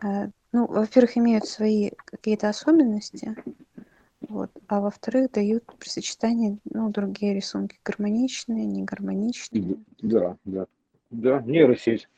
[0.02, 3.36] э, ну, во-первых, имеют свои какие-то особенности,
[4.28, 9.76] вот, а во-вторых, дают при сочетании, ну, другие рисунки, гармоничные, негармоничные.
[10.00, 10.66] Да, да,
[11.10, 12.08] да, нейросеть.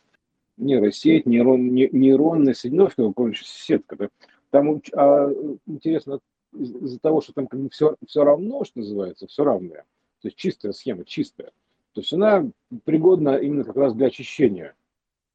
[0.59, 2.89] Нейросеть, нейрон, нейронная сеть, ну,
[3.34, 3.97] сетка.
[3.97, 4.09] Да.
[4.51, 5.30] Там а,
[5.66, 6.20] интересно
[6.53, 9.85] из-за того, что там как бы все, все равно, что называется, все равное.
[10.21, 11.53] То есть чистая схема, чистая.
[11.93, 12.49] То есть она
[12.85, 14.75] пригодна именно как раз для очищения.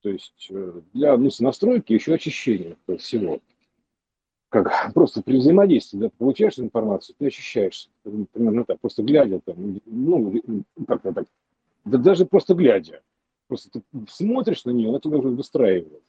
[0.02, 3.40] То есть э, для ну, настройки еще очищения всего.
[4.50, 7.90] Как просто при взаимодействии, да, получаешь информацию, ты очищаешься.
[8.04, 10.42] Примерно так, просто глядя там, ну,
[10.88, 11.26] как-то так.
[11.86, 13.02] Да даже просто глядя.
[13.48, 16.04] Просто ты смотришь на нее, она тебя уже выстраивает.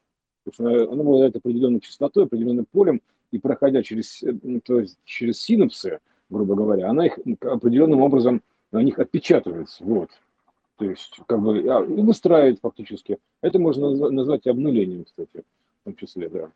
[0.44, 3.00] То есть она, она обладает определенной частотой, определенным полем,
[3.34, 4.32] и проходя через, э,
[4.64, 5.98] то есть через синапсы,
[6.30, 9.82] грубо говоря, она их определенным образом на них отпечатывается.
[9.82, 10.10] Вот.
[10.76, 13.18] То есть, как бы, а, и выстраивает фактически.
[13.40, 15.42] Это можно назвать обнулением, кстати,
[15.80, 16.50] в том числе, да.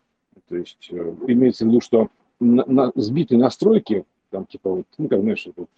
[0.49, 5.09] То есть, э, имеется в виду, что на, на сбитые настройки, там, типа, вот, ну,
[5.09, 5.68] как, знаешь, вот,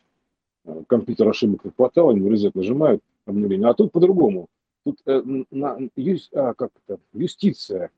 [0.66, 3.68] э, компьютер ошибок не хватало, ему резет нажимают, обнуление.
[3.68, 4.48] А тут по-другому.
[4.84, 7.90] Тут э, на, юс, а, как это, юстиция,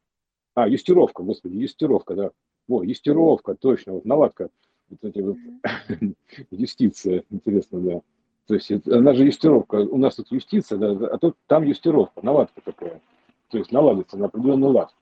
[0.54, 2.30] а, юстировка, господи, юстировка, да.
[2.68, 4.48] О, юстировка, точно, вот наладка.
[4.88, 5.36] Вот эти вот,
[6.50, 8.00] юстиция, интересно, да.
[8.46, 12.60] То есть она же юстировка, у нас тут юстиция, да, а тут там юстировка, наладка
[12.62, 13.00] такая.
[13.48, 14.94] То есть наладится на определенный лад.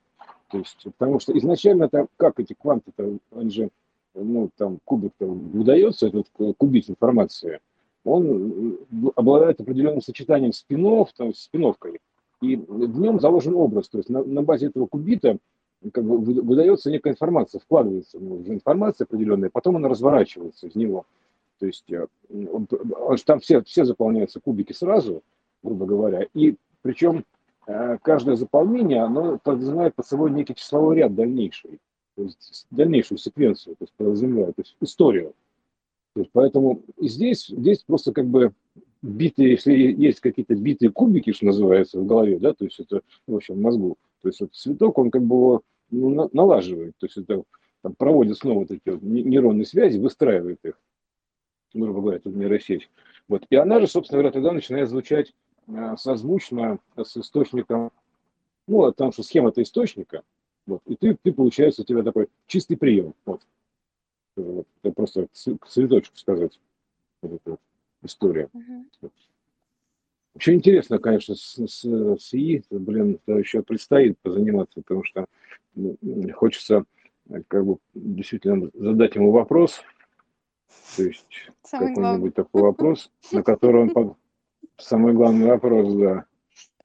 [0.49, 3.69] То есть, потому что изначально там, как эти кванты-то, они же,
[4.13, 7.59] ну, там, кубик-то выдается, этот кубит информации,
[8.03, 8.77] он
[9.15, 11.99] обладает определенным сочетанием спинов, там, спиновкой,
[12.41, 13.87] и в нем заложен образ.
[13.89, 15.37] То есть на, на базе этого кубита
[15.89, 21.05] как бы выдается некая информация, вкладывается в информация определенная, потом она разворачивается из него.
[21.59, 22.07] То есть э,
[23.25, 25.23] там все, все заполняются кубики сразу,
[25.63, 27.25] грубо говоря, и причем
[27.67, 31.79] э, каждое заполнение, оно подразумевает под собой некий числовой ряд дальнейший,
[32.15, 35.33] то есть дальнейшую секвенцию, то есть подразумевает, то есть историю.
[36.13, 38.53] То есть поэтому здесь, здесь просто как бы
[39.01, 43.35] битые, если есть какие-то битые кубики, что называется, в голове, да, то есть это, в
[43.35, 45.61] общем, в мозгу, то есть вот цветок, он как бы
[45.91, 47.43] ну, налаживает, то есть это
[47.81, 50.79] там, проводит снова вот эти вот нейронные связи, выстраивает их
[51.73, 52.89] грубо говоря, тут нейросеть.
[53.27, 53.45] Вот.
[53.49, 55.33] И она же, собственно говоря, тогда начинает звучать
[55.67, 57.91] э, созвучно с источником,
[58.67, 60.23] ну, потому что схема это источника,
[60.65, 63.13] вот, и ты, ты, получается, у тебя такой чистый прием.
[63.25, 63.41] Вот.
[64.35, 64.67] вот.
[64.83, 66.59] Это просто к цветочку сказать.
[67.21, 67.59] Вот эта вот
[68.03, 68.49] история.
[68.53, 69.11] Uh-huh.
[70.35, 75.25] Очень интересно, конечно, с, с, с ИИ, блин, еще предстоит позаниматься, потому что
[76.33, 76.83] хочется
[77.29, 79.81] э, как бы действительно задать ему вопрос,
[80.95, 84.15] то есть какой-нибудь такой вопрос, на который он...
[84.77, 86.25] Самый главный вопрос, да.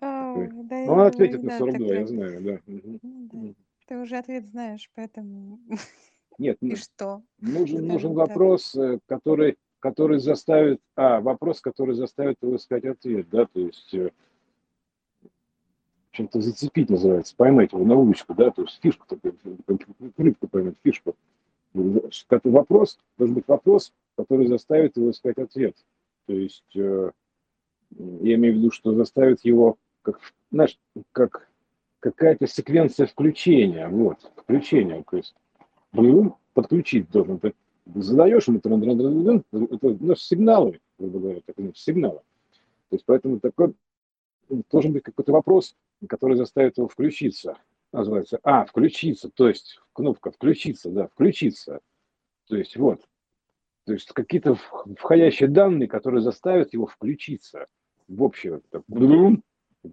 [0.03, 2.59] ну, он ответит на 42, я знаю, да.
[2.67, 3.55] Ну
[3.87, 5.61] ты уже ответ знаешь, поэтому...
[6.39, 7.23] Нет, и что?
[7.41, 10.81] Нужен, нужен вопрос, э, который, который заставит...
[10.97, 14.11] А, вопрос, который заставит его искать ответ, да, то есть э,
[16.17, 19.37] чем-то зацепить называется, поймать его на удочку, да, то есть фишку такую,
[20.17, 21.15] рыбку поймать, фишку
[22.45, 25.77] вопрос, должен быть вопрос, который заставит его искать ответ.
[26.27, 27.11] То есть э,
[27.91, 30.79] я имею в виду, что заставит его, как, знаешь,
[31.13, 31.49] как
[32.01, 35.35] какая-то секвенция включения, вот, включения, то есть
[36.55, 37.39] подключить должен.
[37.39, 37.55] Ты
[37.95, 42.21] задаешь ему, это ну, сигналы, грубо говоря, так, ну, сигналы.
[42.89, 43.75] То есть поэтому такой
[44.71, 45.77] должен быть какой-то вопрос,
[46.09, 47.57] который заставит его включиться
[47.93, 48.39] называется.
[48.43, 51.81] А, включиться, то есть кнопка включиться, да, включиться.
[52.49, 53.01] То есть вот,
[53.85, 54.57] то есть какие-то
[54.99, 57.67] входящие данные, которые заставят его включиться
[58.09, 58.61] в общее.
[58.71, 58.83] Так,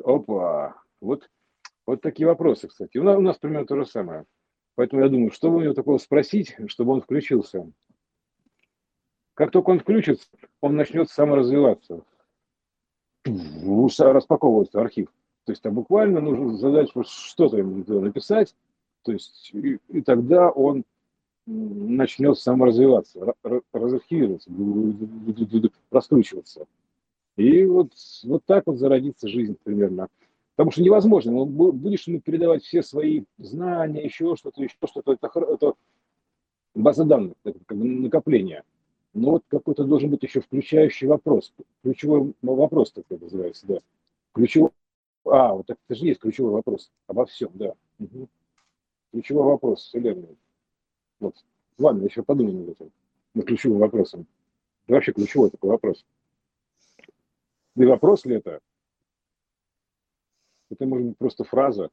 [0.04, 1.30] опа, вот,
[1.86, 2.98] вот такие вопросы, кстати.
[2.98, 4.26] У нас, у нас примерно то же самое.
[4.76, 7.72] Поэтому я думаю, что у него такого спросить, чтобы он включился.
[9.36, 10.28] Как только он включится,
[10.62, 12.04] он начнет саморазвиваться,
[13.26, 15.10] распаковываться архив.
[15.46, 18.56] То есть там буквально нужно задать что-то ему написать,
[19.04, 20.84] то есть и, и тогда он
[21.46, 23.34] начнет саморазвиваться,
[23.74, 24.50] разархивироваться,
[25.92, 26.66] раскручиваться.
[27.36, 27.90] И вот,
[28.24, 30.08] вот так вот зародится жизнь примерно.
[30.56, 35.40] Потому что невозможно, ну, будешь ему передавать все свои знания, еще что-то, еще что-то, это,
[35.40, 35.74] это
[36.76, 38.64] база данных, это как бы накопление.
[39.14, 43.80] Но вот какой-то должен быть еще включающий вопрос, ключевой вопрос такой называется, да.
[44.34, 44.72] Ключевой
[45.26, 47.74] а, вот это же есть ключевой вопрос обо всем, да.
[48.00, 48.28] Угу.
[49.12, 50.38] Ключевой вопрос Вселенной.
[51.20, 51.36] Вот.
[51.78, 52.92] Ладно, еще подумаем над этим,
[53.34, 54.28] над ключевым вопросом.
[54.86, 56.06] Это вообще ключевой такой вопрос.
[57.76, 58.60] Да и вопрос ли это?
[60.70, 61.90] Это может быть просто фраза.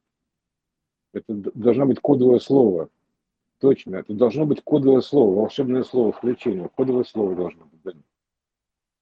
[1.13, 2.89] Это должно быть кодовое слово.
[3.59, 6.69] Точно, это должно быть кодовое слово, волшебное слово включение.
[6.69, 7.81] Кодовое слово должно быть.
[7.83, 7.91] Да.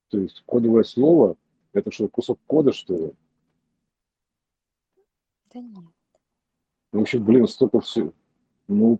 [0.09, 1.37] То есть кодовое слово,
[1.71, 3.13] это что, кусок кода, что ли?
[5.53, 5.83] Да нет.
[6.91, 8.11] Ну, вообще, блин, столько все.
[8.67, 8.99] Ну,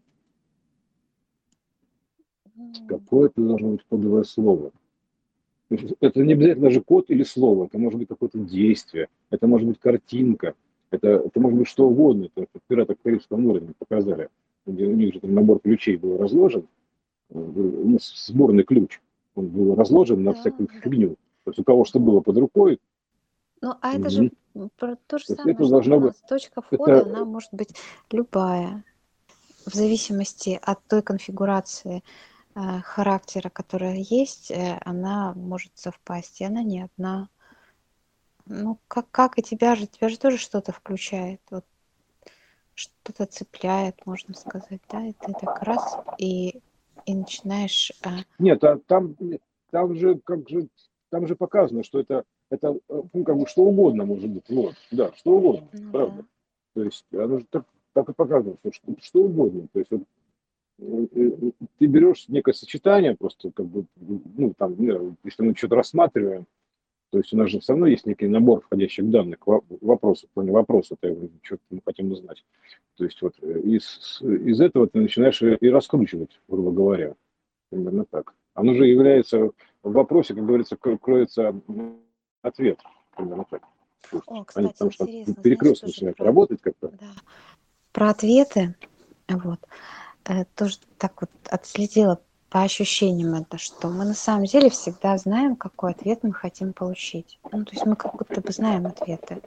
[2.88, 4.72] какое-то должно быть кодовое слово.
[6.00, 9.80] Это не обязательно даже код или слово, это может быть какое-то действие, это может быть
[9.80, 10.56] картинка,
[10.90, 12.26] это, это может быть что угодно.
[12.26, 14.30] Это, это пираты Карибского моря показали,
[14.66, 16.68] где у них же там набор ключей был разложен,
[17.30, 19.00] ну, сборный ключ,
[19.36, 21.16] он был разложен на всякую фигню.
[21.44, 22.80] То есть у кого что было под рукой.
[23.62, 24.32] Ну, а это же
[24.78, 27.76] про то же То самое, это что быть, точка входа, это, она может быть
[28.12, 28.84] любая,
[29.66, 32.04] в зависимости от той конфигурации
[32.56, 37.30] э, характера, которая есть, э, она может совпасть, и она не одна.
[38.46, 41.66] Ну, как, как и тебя же, тебя же тоже что-то включает, вот
[42.74, 46.62] что-то цепляет, можно сказать, да, и ты так раз и,
[47.06, 47.92] и начинаешь...
[48.06, 49.16] э, нет, а там,
[49.70, 50.70] там же, как же,
[51.10, 54.76] там же показано, что это, это, э, ну, как бы что угодно может быть, вот,
[54.92, 56.18] да, что угодно, ну правда.
[56.18, 56.26] да.
[56.76, 59.68] То есть оно же так, так и показано, что, что, угодно.
[59.74, 60.02] То есть вот,
[60.80, 64.76] э, э, ты берешь некое сочетание просто, как бы, ну, там,
[65.24, 66.46] если мы что-то рассматриваем,
[67.12, 70.34] то есть у нас же все равно есть некий набор входящих данных, во- вопросов, в
[70.34, 70.96] плане вопроса,
[71.42, 72.46] что мы хотим узнать.
[72.98, 77.16] То есть вот из, из этого ты начинаешь и раскручивать, грубо говоря,
[77.72, 78.36] примерно так.
[78.54, 81.60] Оно же является, в вопросе, как говорится, кро- кроется
[82.42, 82.80] ответ,
[83.16, 83.64] примерно так.
[84.12, 86.90] О, они, кстати, потому что тоже начинают про, работать как-то.
[86.90, 87.12] да,
[87.92, 88.76] про ответы,
[89.28, 89.60] вот,
[90.26, 95.56] э, тоже так вот отследила по ощущениям это, что мы на самом деле всегда знаем,
[95.56, 97.40] какой ответ мы хотим получить.
[97.52, 99.42] Ну, то есть мы как будто бы знаем ответы.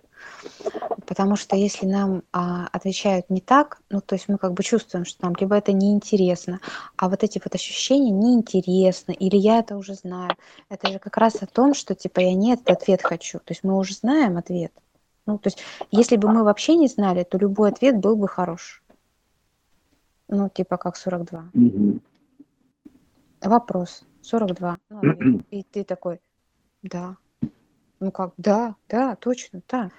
[1.07, 5.05] Потому что если нам а, отвечают не так, ну, то есть мы как бы чувствуем,
[5.05, 6.61] что нам либо это неинтересно,
[6.97, 10.37] а вот эти вот ощущения неинтересно, или я это уже знаю,
[10.69, 13.39] это же как раз о том, что типа я не этот ответ хочу.
[13.41, 14.73] То есть мы уже знаем ответ.
[15.27, 15.59] Ну, то есть
[15.91, 18.83] если бы мы вообще не знали, то любой ответ был бы хорош.
[20.29, 21.51] Ну, типа как 42.
[21.53, 22.01] Мгм.
[23.43, 24.05] Вопрос.
[24.22, 24.78] 42.
[24.90, 25.40] Ну.
[25.51, 26.20] И ты такой,
[26.82, 27.16] да.
[28.01, 29.90] Ну как, да, да, точно, да.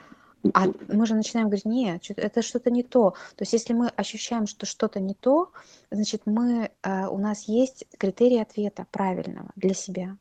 [0.53, 3.11] А мы же начинаем говорить, нет, это что-то не то.
[3.35, 5.51] То есть если мы ощущаем, что что-то не то,
[5.89, 10.17] значит, мы, э, у нас есть критерий ответа правильного для себя.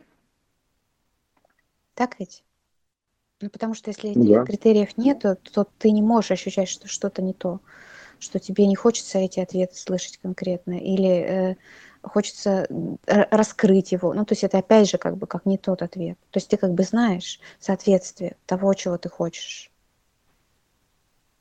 [1.95, 2.45] Так ведь?
[3.41, 4.45] Ну, потому что если Ну этих да.
[4.45, 7.61] критериев нет, то, то ты не можешь ощущать, что что-то не то,
[8.21, 11.57] что тебе не хочется эти ответы слышать конкретно, или э,
[12.03, 12.67] хочется
[13.07, 14.13] раскрыть его.
[14.15, 16.19] Ну, то есть это опять же как бы как не тот ответ.
[16.31, 19.71] То есть ты как бы знаешь соответствие того, чего ты хочешь.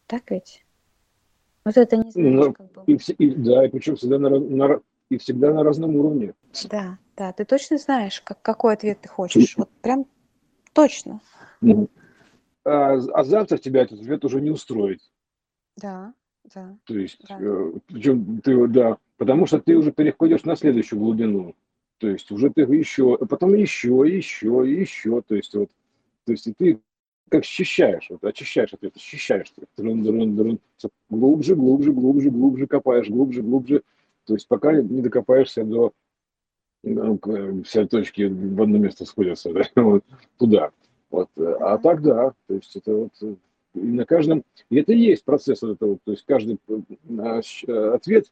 [0.08, 0.66] Так ведь?
[1.66, 2.84] Вот это не знаешь, Ну, как бы.
[2.88, 6.34] и, и- да, и причем всегда на, на и всегда на разном уровне.
[6.70, 9.56] Да, да, ты точно знаешь, как, какой ответ ты хочешь.
[9.58, 10.06] Вот прям
[10.74, 11.20] точно.
[11.62, 11.90] Ну,
[12.64, 15.00] А, а завтра тебя этот ответ уже не устроит.
[15.78, 16.14] Да,
[16.54, 17.38] да, То есть, да.
[17.40, 21.56] э, причем ты, да, потому что ты уже переходишь на следующую глубину.
[22.00, 25.22] То есть уже ты еще, а потом еще, еще, еще.
[25.22, 25.70] То есть вот,
[26.26, 26.80] то есть и ты
[27.30, 29.54] как счищаешь, вот, очищаешь ответ, очищаешь.
[29.78, 30.60] Дрын, дрын.
[30.78, 33.84] Всё глубже, глубже, глубже, глубже копаешь, глубже, глубже.
[34.26, 35.94] То есть пока не докопаешься до
[36.84, 37.20] ну,
[37.64, 40.04] все точки в одно место сходятся, да, вот,
[40.38, 40.72] туда.
[41.10, 41.30] Вот.
[41.38, 43.36] э, А так да, то есть это вот э,
[43.74, 46.80] и на каждом, и это и есть процесс вот этого, то есть каждый э,
[47.20, 48.32] а, э, ответ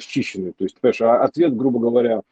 [0.00, 2.22] счищенный, то есть, понимаешь, а ответ, грубо говоря,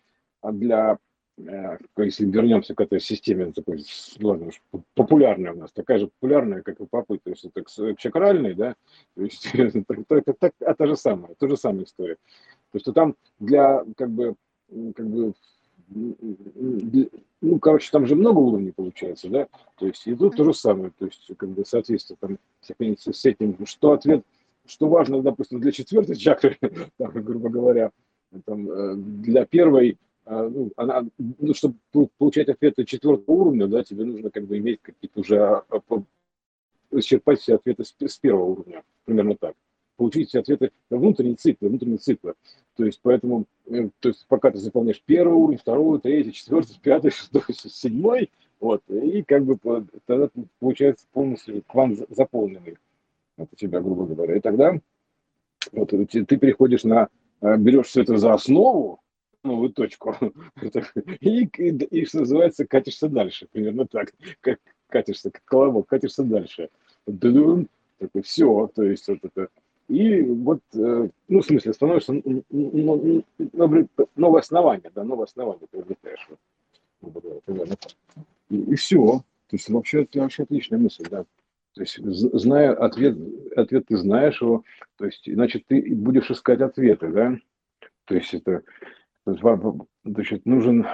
[0.41, 0.99] а для,
[1.39, 5.99] э, если вернемся к этой системе, такой, с- ладно уж, п- популярная у нас, такая
[5.99, 8.75] же популярная, как и попы, то есть это чакральный, да,
[9.15, 12.17] то есть это, это, это же самое, то же самая история.
[12.73, 14.35] То есть, там для, как бы,
[14.97, 15.35] как бы,
[15.89, 20.93] ну, короче, там же много уровней получается, да, то есть, и тут то же самое,
[20.99, 24.25] то есть, как бы, соответствие там с этим, что ответ,
[24.67, 26.59] что важно, допустим, для четвертой чакры,
[26.97, 27.91] там, грубо говоря,
[28.45, 33.85] там, э, для первой, э, ну, она, ну, чтобы пол- получать ответы четвертого уровня, да,
[33.85, 35.63] тебе нужно как бы иметь какие-то уже а,
[36.93, 39.55] исчерпать все ответы с первого уровня, примерно так.
[39.97, 42.35] Получить все ответы, внутренние циклы, внутренние циклы.
[42.77, 47.11] То есть, поэтому, э, то есть, пока ты заполняешь первый уровень, второй, третий, четвертый, пятый,
[47.11, 48.31] шестой, седьмой,
[48.61, 49.59] вот, и как бы
[50.07, 50.29] тогда
[50.59, 52.79] получается полностью за- заполненный
[53.37, 54.37] вот у тебя, грубо говоря.
[54.37, 54.79] И тогда
[55.73, 57.09] вот ты, ты переходишь на,
[57.41, 59.01] э, берешь все это за основу,
[59.43, 60.17] новую точку,
[61.21, 66.71] и, и, и, что называется, катишься дальше, примерно так, как катишься, как колобок, катишься дальше.
[67.99, 69.49] Такой, все, то есть вот это.
[69.89, 72.15] И вот, э, ну, в смысле, становишься,
[72.51, 76.27] новое основание, да, новое основание приобретаешь,
[77.03, 77.93] вот, примерно так.
[78.49, 79.23] И, все.
[79.49, 81.25] То есть вообще, это вообще отличная мысль, да.
[81.75, 83.17] То есть, зная ответ,
[83.57, 84.65] ответ ты знаешь его,
[84.97, 87.37] то есть, иначе ты и будешь искать ответы, да.
[88.07, 88.63] То есть это,
[89.27, 90.87] значит, нужен...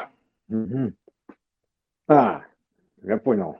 [2.08, 2.42] А,
[3.02, 3.58] я понял.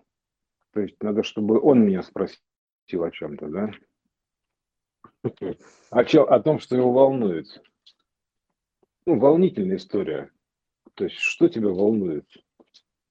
[0.73, 2.41] То есть надо, чтобы он меня спросил
[3.05, 3.71] о чем-то, да?
[5.91, 7.63] О, чё- о том, что его волнует.
[9.07, 10.31] Ну, волнительная история.
[10.95, 12.27] То есть, что тебя волнует?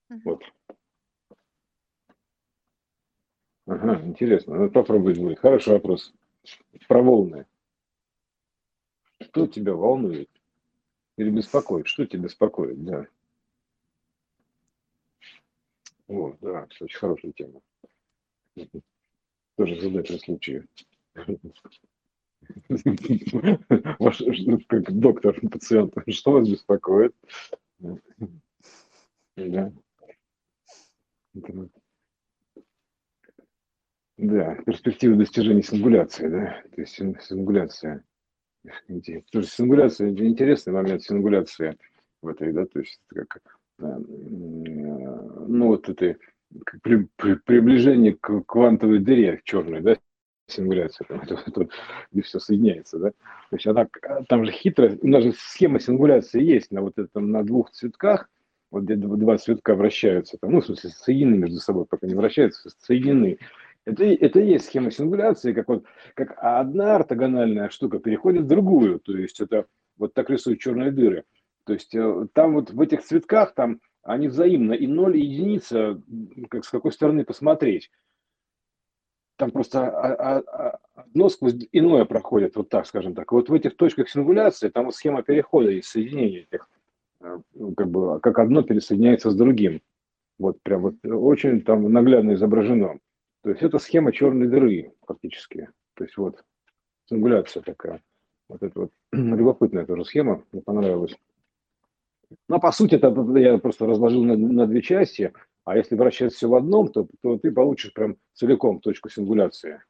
[0.10, 0.22] Мгм.
[0.26, 0.44] Вот.
[3.68, 4.56] Ага, интересно.
[4.58, 5.40] Надо попробовать будет.
[5.40, 6.14] Хороший вопрос.
[6.88, 7.46] Про волны.
[9.22, 10.30] Что тебя волнует?
[11.18, 11.88] Или беспокоит?
[11.88, 12.84] Что тебя беспокоит?
[12.86, 13.08] Да.
[16.08, 17.62] Вот, да, это очень хорошая тема.
[19.58, 20.68] Тоже задать при случае.
[24.00, 24.24] Ваш,
[24.68, 27.14] как доктор пациент, что вас беспокоит?
[29.36, 29.72] Да.
[34.18, 38.04] Да, перспектива достижения сингуляции, да, то есть сингуляция.
[39.32, 41.78] Тоже сингуляция, интересный момент сингуляции
[42.22, 43.40] в этой, да, то есть как,
[43.78, 46.18] ну вот это
[46.82, 49.98] при, при, приближение к квантовой дыре черной, да,
[50.52, 51.68] сингуляция, там, это, это,
[52.12, 53.10] где все соединяется, да.
[53.12, 53.88] То есть она,
[54.28, 58.30] там же хитрая, у нас же схема сингуляции есть на вот этом, на двух цветках,
[58.72, 62.70] вот где два цветка вращаются, там, ну, в смысле, соединены между собой, пока не вращаются,
[62.80, 63.38] соединены.
[63.86, 69.00] Это, это и есть схема сингуляции, как, вот, как одна ортогональная штука переходит в другую,
[69.00, 69.66] то есть это
[69.98, 71.24] вот так рисуют черные дыры.
[71.66, 76.02] То есть э, там вот в этих цветках, там они взаимно, и ноль и единица,
[76.50, 77.92] как с какой стороны посмотреть.
[79.40, 79.88] Там просто
[80.96, 83.32] одно сквозь иное проходит, вот так, скажем так.
[83.32, 86.68] Вот в этих точках сингуляции, там вот схема перехода и соединения этих,
[87.22, 87.40] э,
[87.78, 89.82] как бы, как одно пересоединяется с другим.
[90.40, 93.00] Вот прям вот очень там наглядно изображено.
[93.44, 95.70] То есть это схема черной дыры фактически.
[95.94, 96.44] То есть вот
[97.06, 98.02] сингуляция такая.
[98.50, 101.16] Вот это вот любопытная тоже схема, мне понравилась.
[102.50, 103.08] Но по сути это
[103.40, 105.32] я просто разложил на, на две части,
[105.70, 109.84] а если вращать все в одном, то, то ты получишь прям целиком точку сингуляции.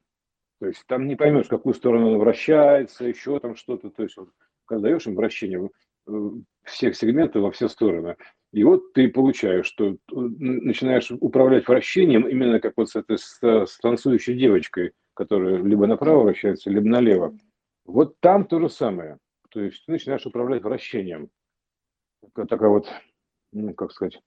[0.59, 3.89] То есть там не поймешь, в какую сторону она вращается, еще там что-то.
[3.89, 4.27] То есть вот,
[4.65, 5.69] когда даешь им вращение
[6.05, 6.11] э,
[6.63, 8.17] всех сегментов во все стороны,
[8.51, 13.39] и вот ты получаешь, что э, начинаешь управлять вращением именно как вот с этой с,
[13.41, 17.37] с танцующей девочкой, которая либо направо вращается, либо налево.
[17.85, 19.17] Вот там то же самое.
[19.49, 21.29] То есть ты начинаешь управлять вращением.
[22.35, 22.89] Такая вот,
[23.53, 24.19] ну, как сказать,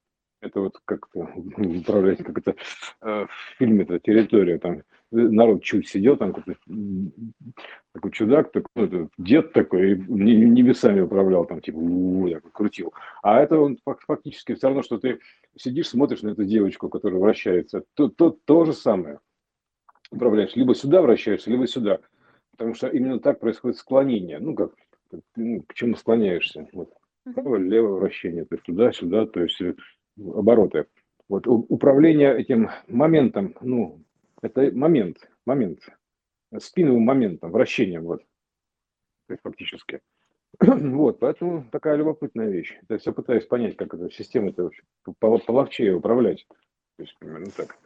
[0.43, 1.21] это вот как-то
[1.57, 2.57] управлять, как это
[3.01, 6.61] э, в фильме это территория, там народ чуть сидел, там какой-то
[7.93, 12.93] такой чудак, такой, ну, дед такой, небесами управлял, там типа у -у, так, крутил.
[13.23, 15.21] А это он фактически все равно, что ты
[15.57, 19.21] сидишь, смотришь на эту девочку, которая вращается, то, то, то же самое
[20.11, 20.57] управляешь.
[20.57, 22.01] Либо сюда вращаешься, либо сюда.
[22.53, 24.39] Потому что именно так происходит склонение.
[24.39, 24.73] Ну, как,
[25.37, 26.69] ну, к чему склоняешься.
[26.73, 26.93] Вот.
[27.35, 29.77] Право, левое вращение, то есть туда-сюда, то есть э,
[30.19, 30.87] обороты.
[31.29, 34.03] Вот управление этим моментом, ну,
[34.43, 35.81] это момент, момент,
[36.59, 38.23] спиновым моментом, вращением, вот,
[39.27, 40.01] то есть фактически.
[40.61, 42.79] Вот, поэтому такая любопытная вещь.
[42.89, 44.69] Я все пытаюсь понять, как эта система это
[45.19, 46.47] половчее управлять.
[46.97, 47.79] То есть примерно так.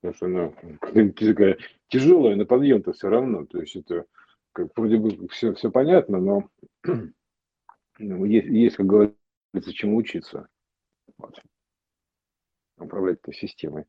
[0.00, 0.52] Потому что она
[0.90, 3.44] такая тяжелая на подъем-то все равно.
[3.46, 4.06] То есть это
[4.52, 6.48] как, вроде бы все, все понятно, но
[7.98, 9.18] ну, есть, есть, как говорится,
[9.72, 10.48] чему учиться.
[11.16, 11.40] Вот.
[12.76, 13.86] Управлять этой системой.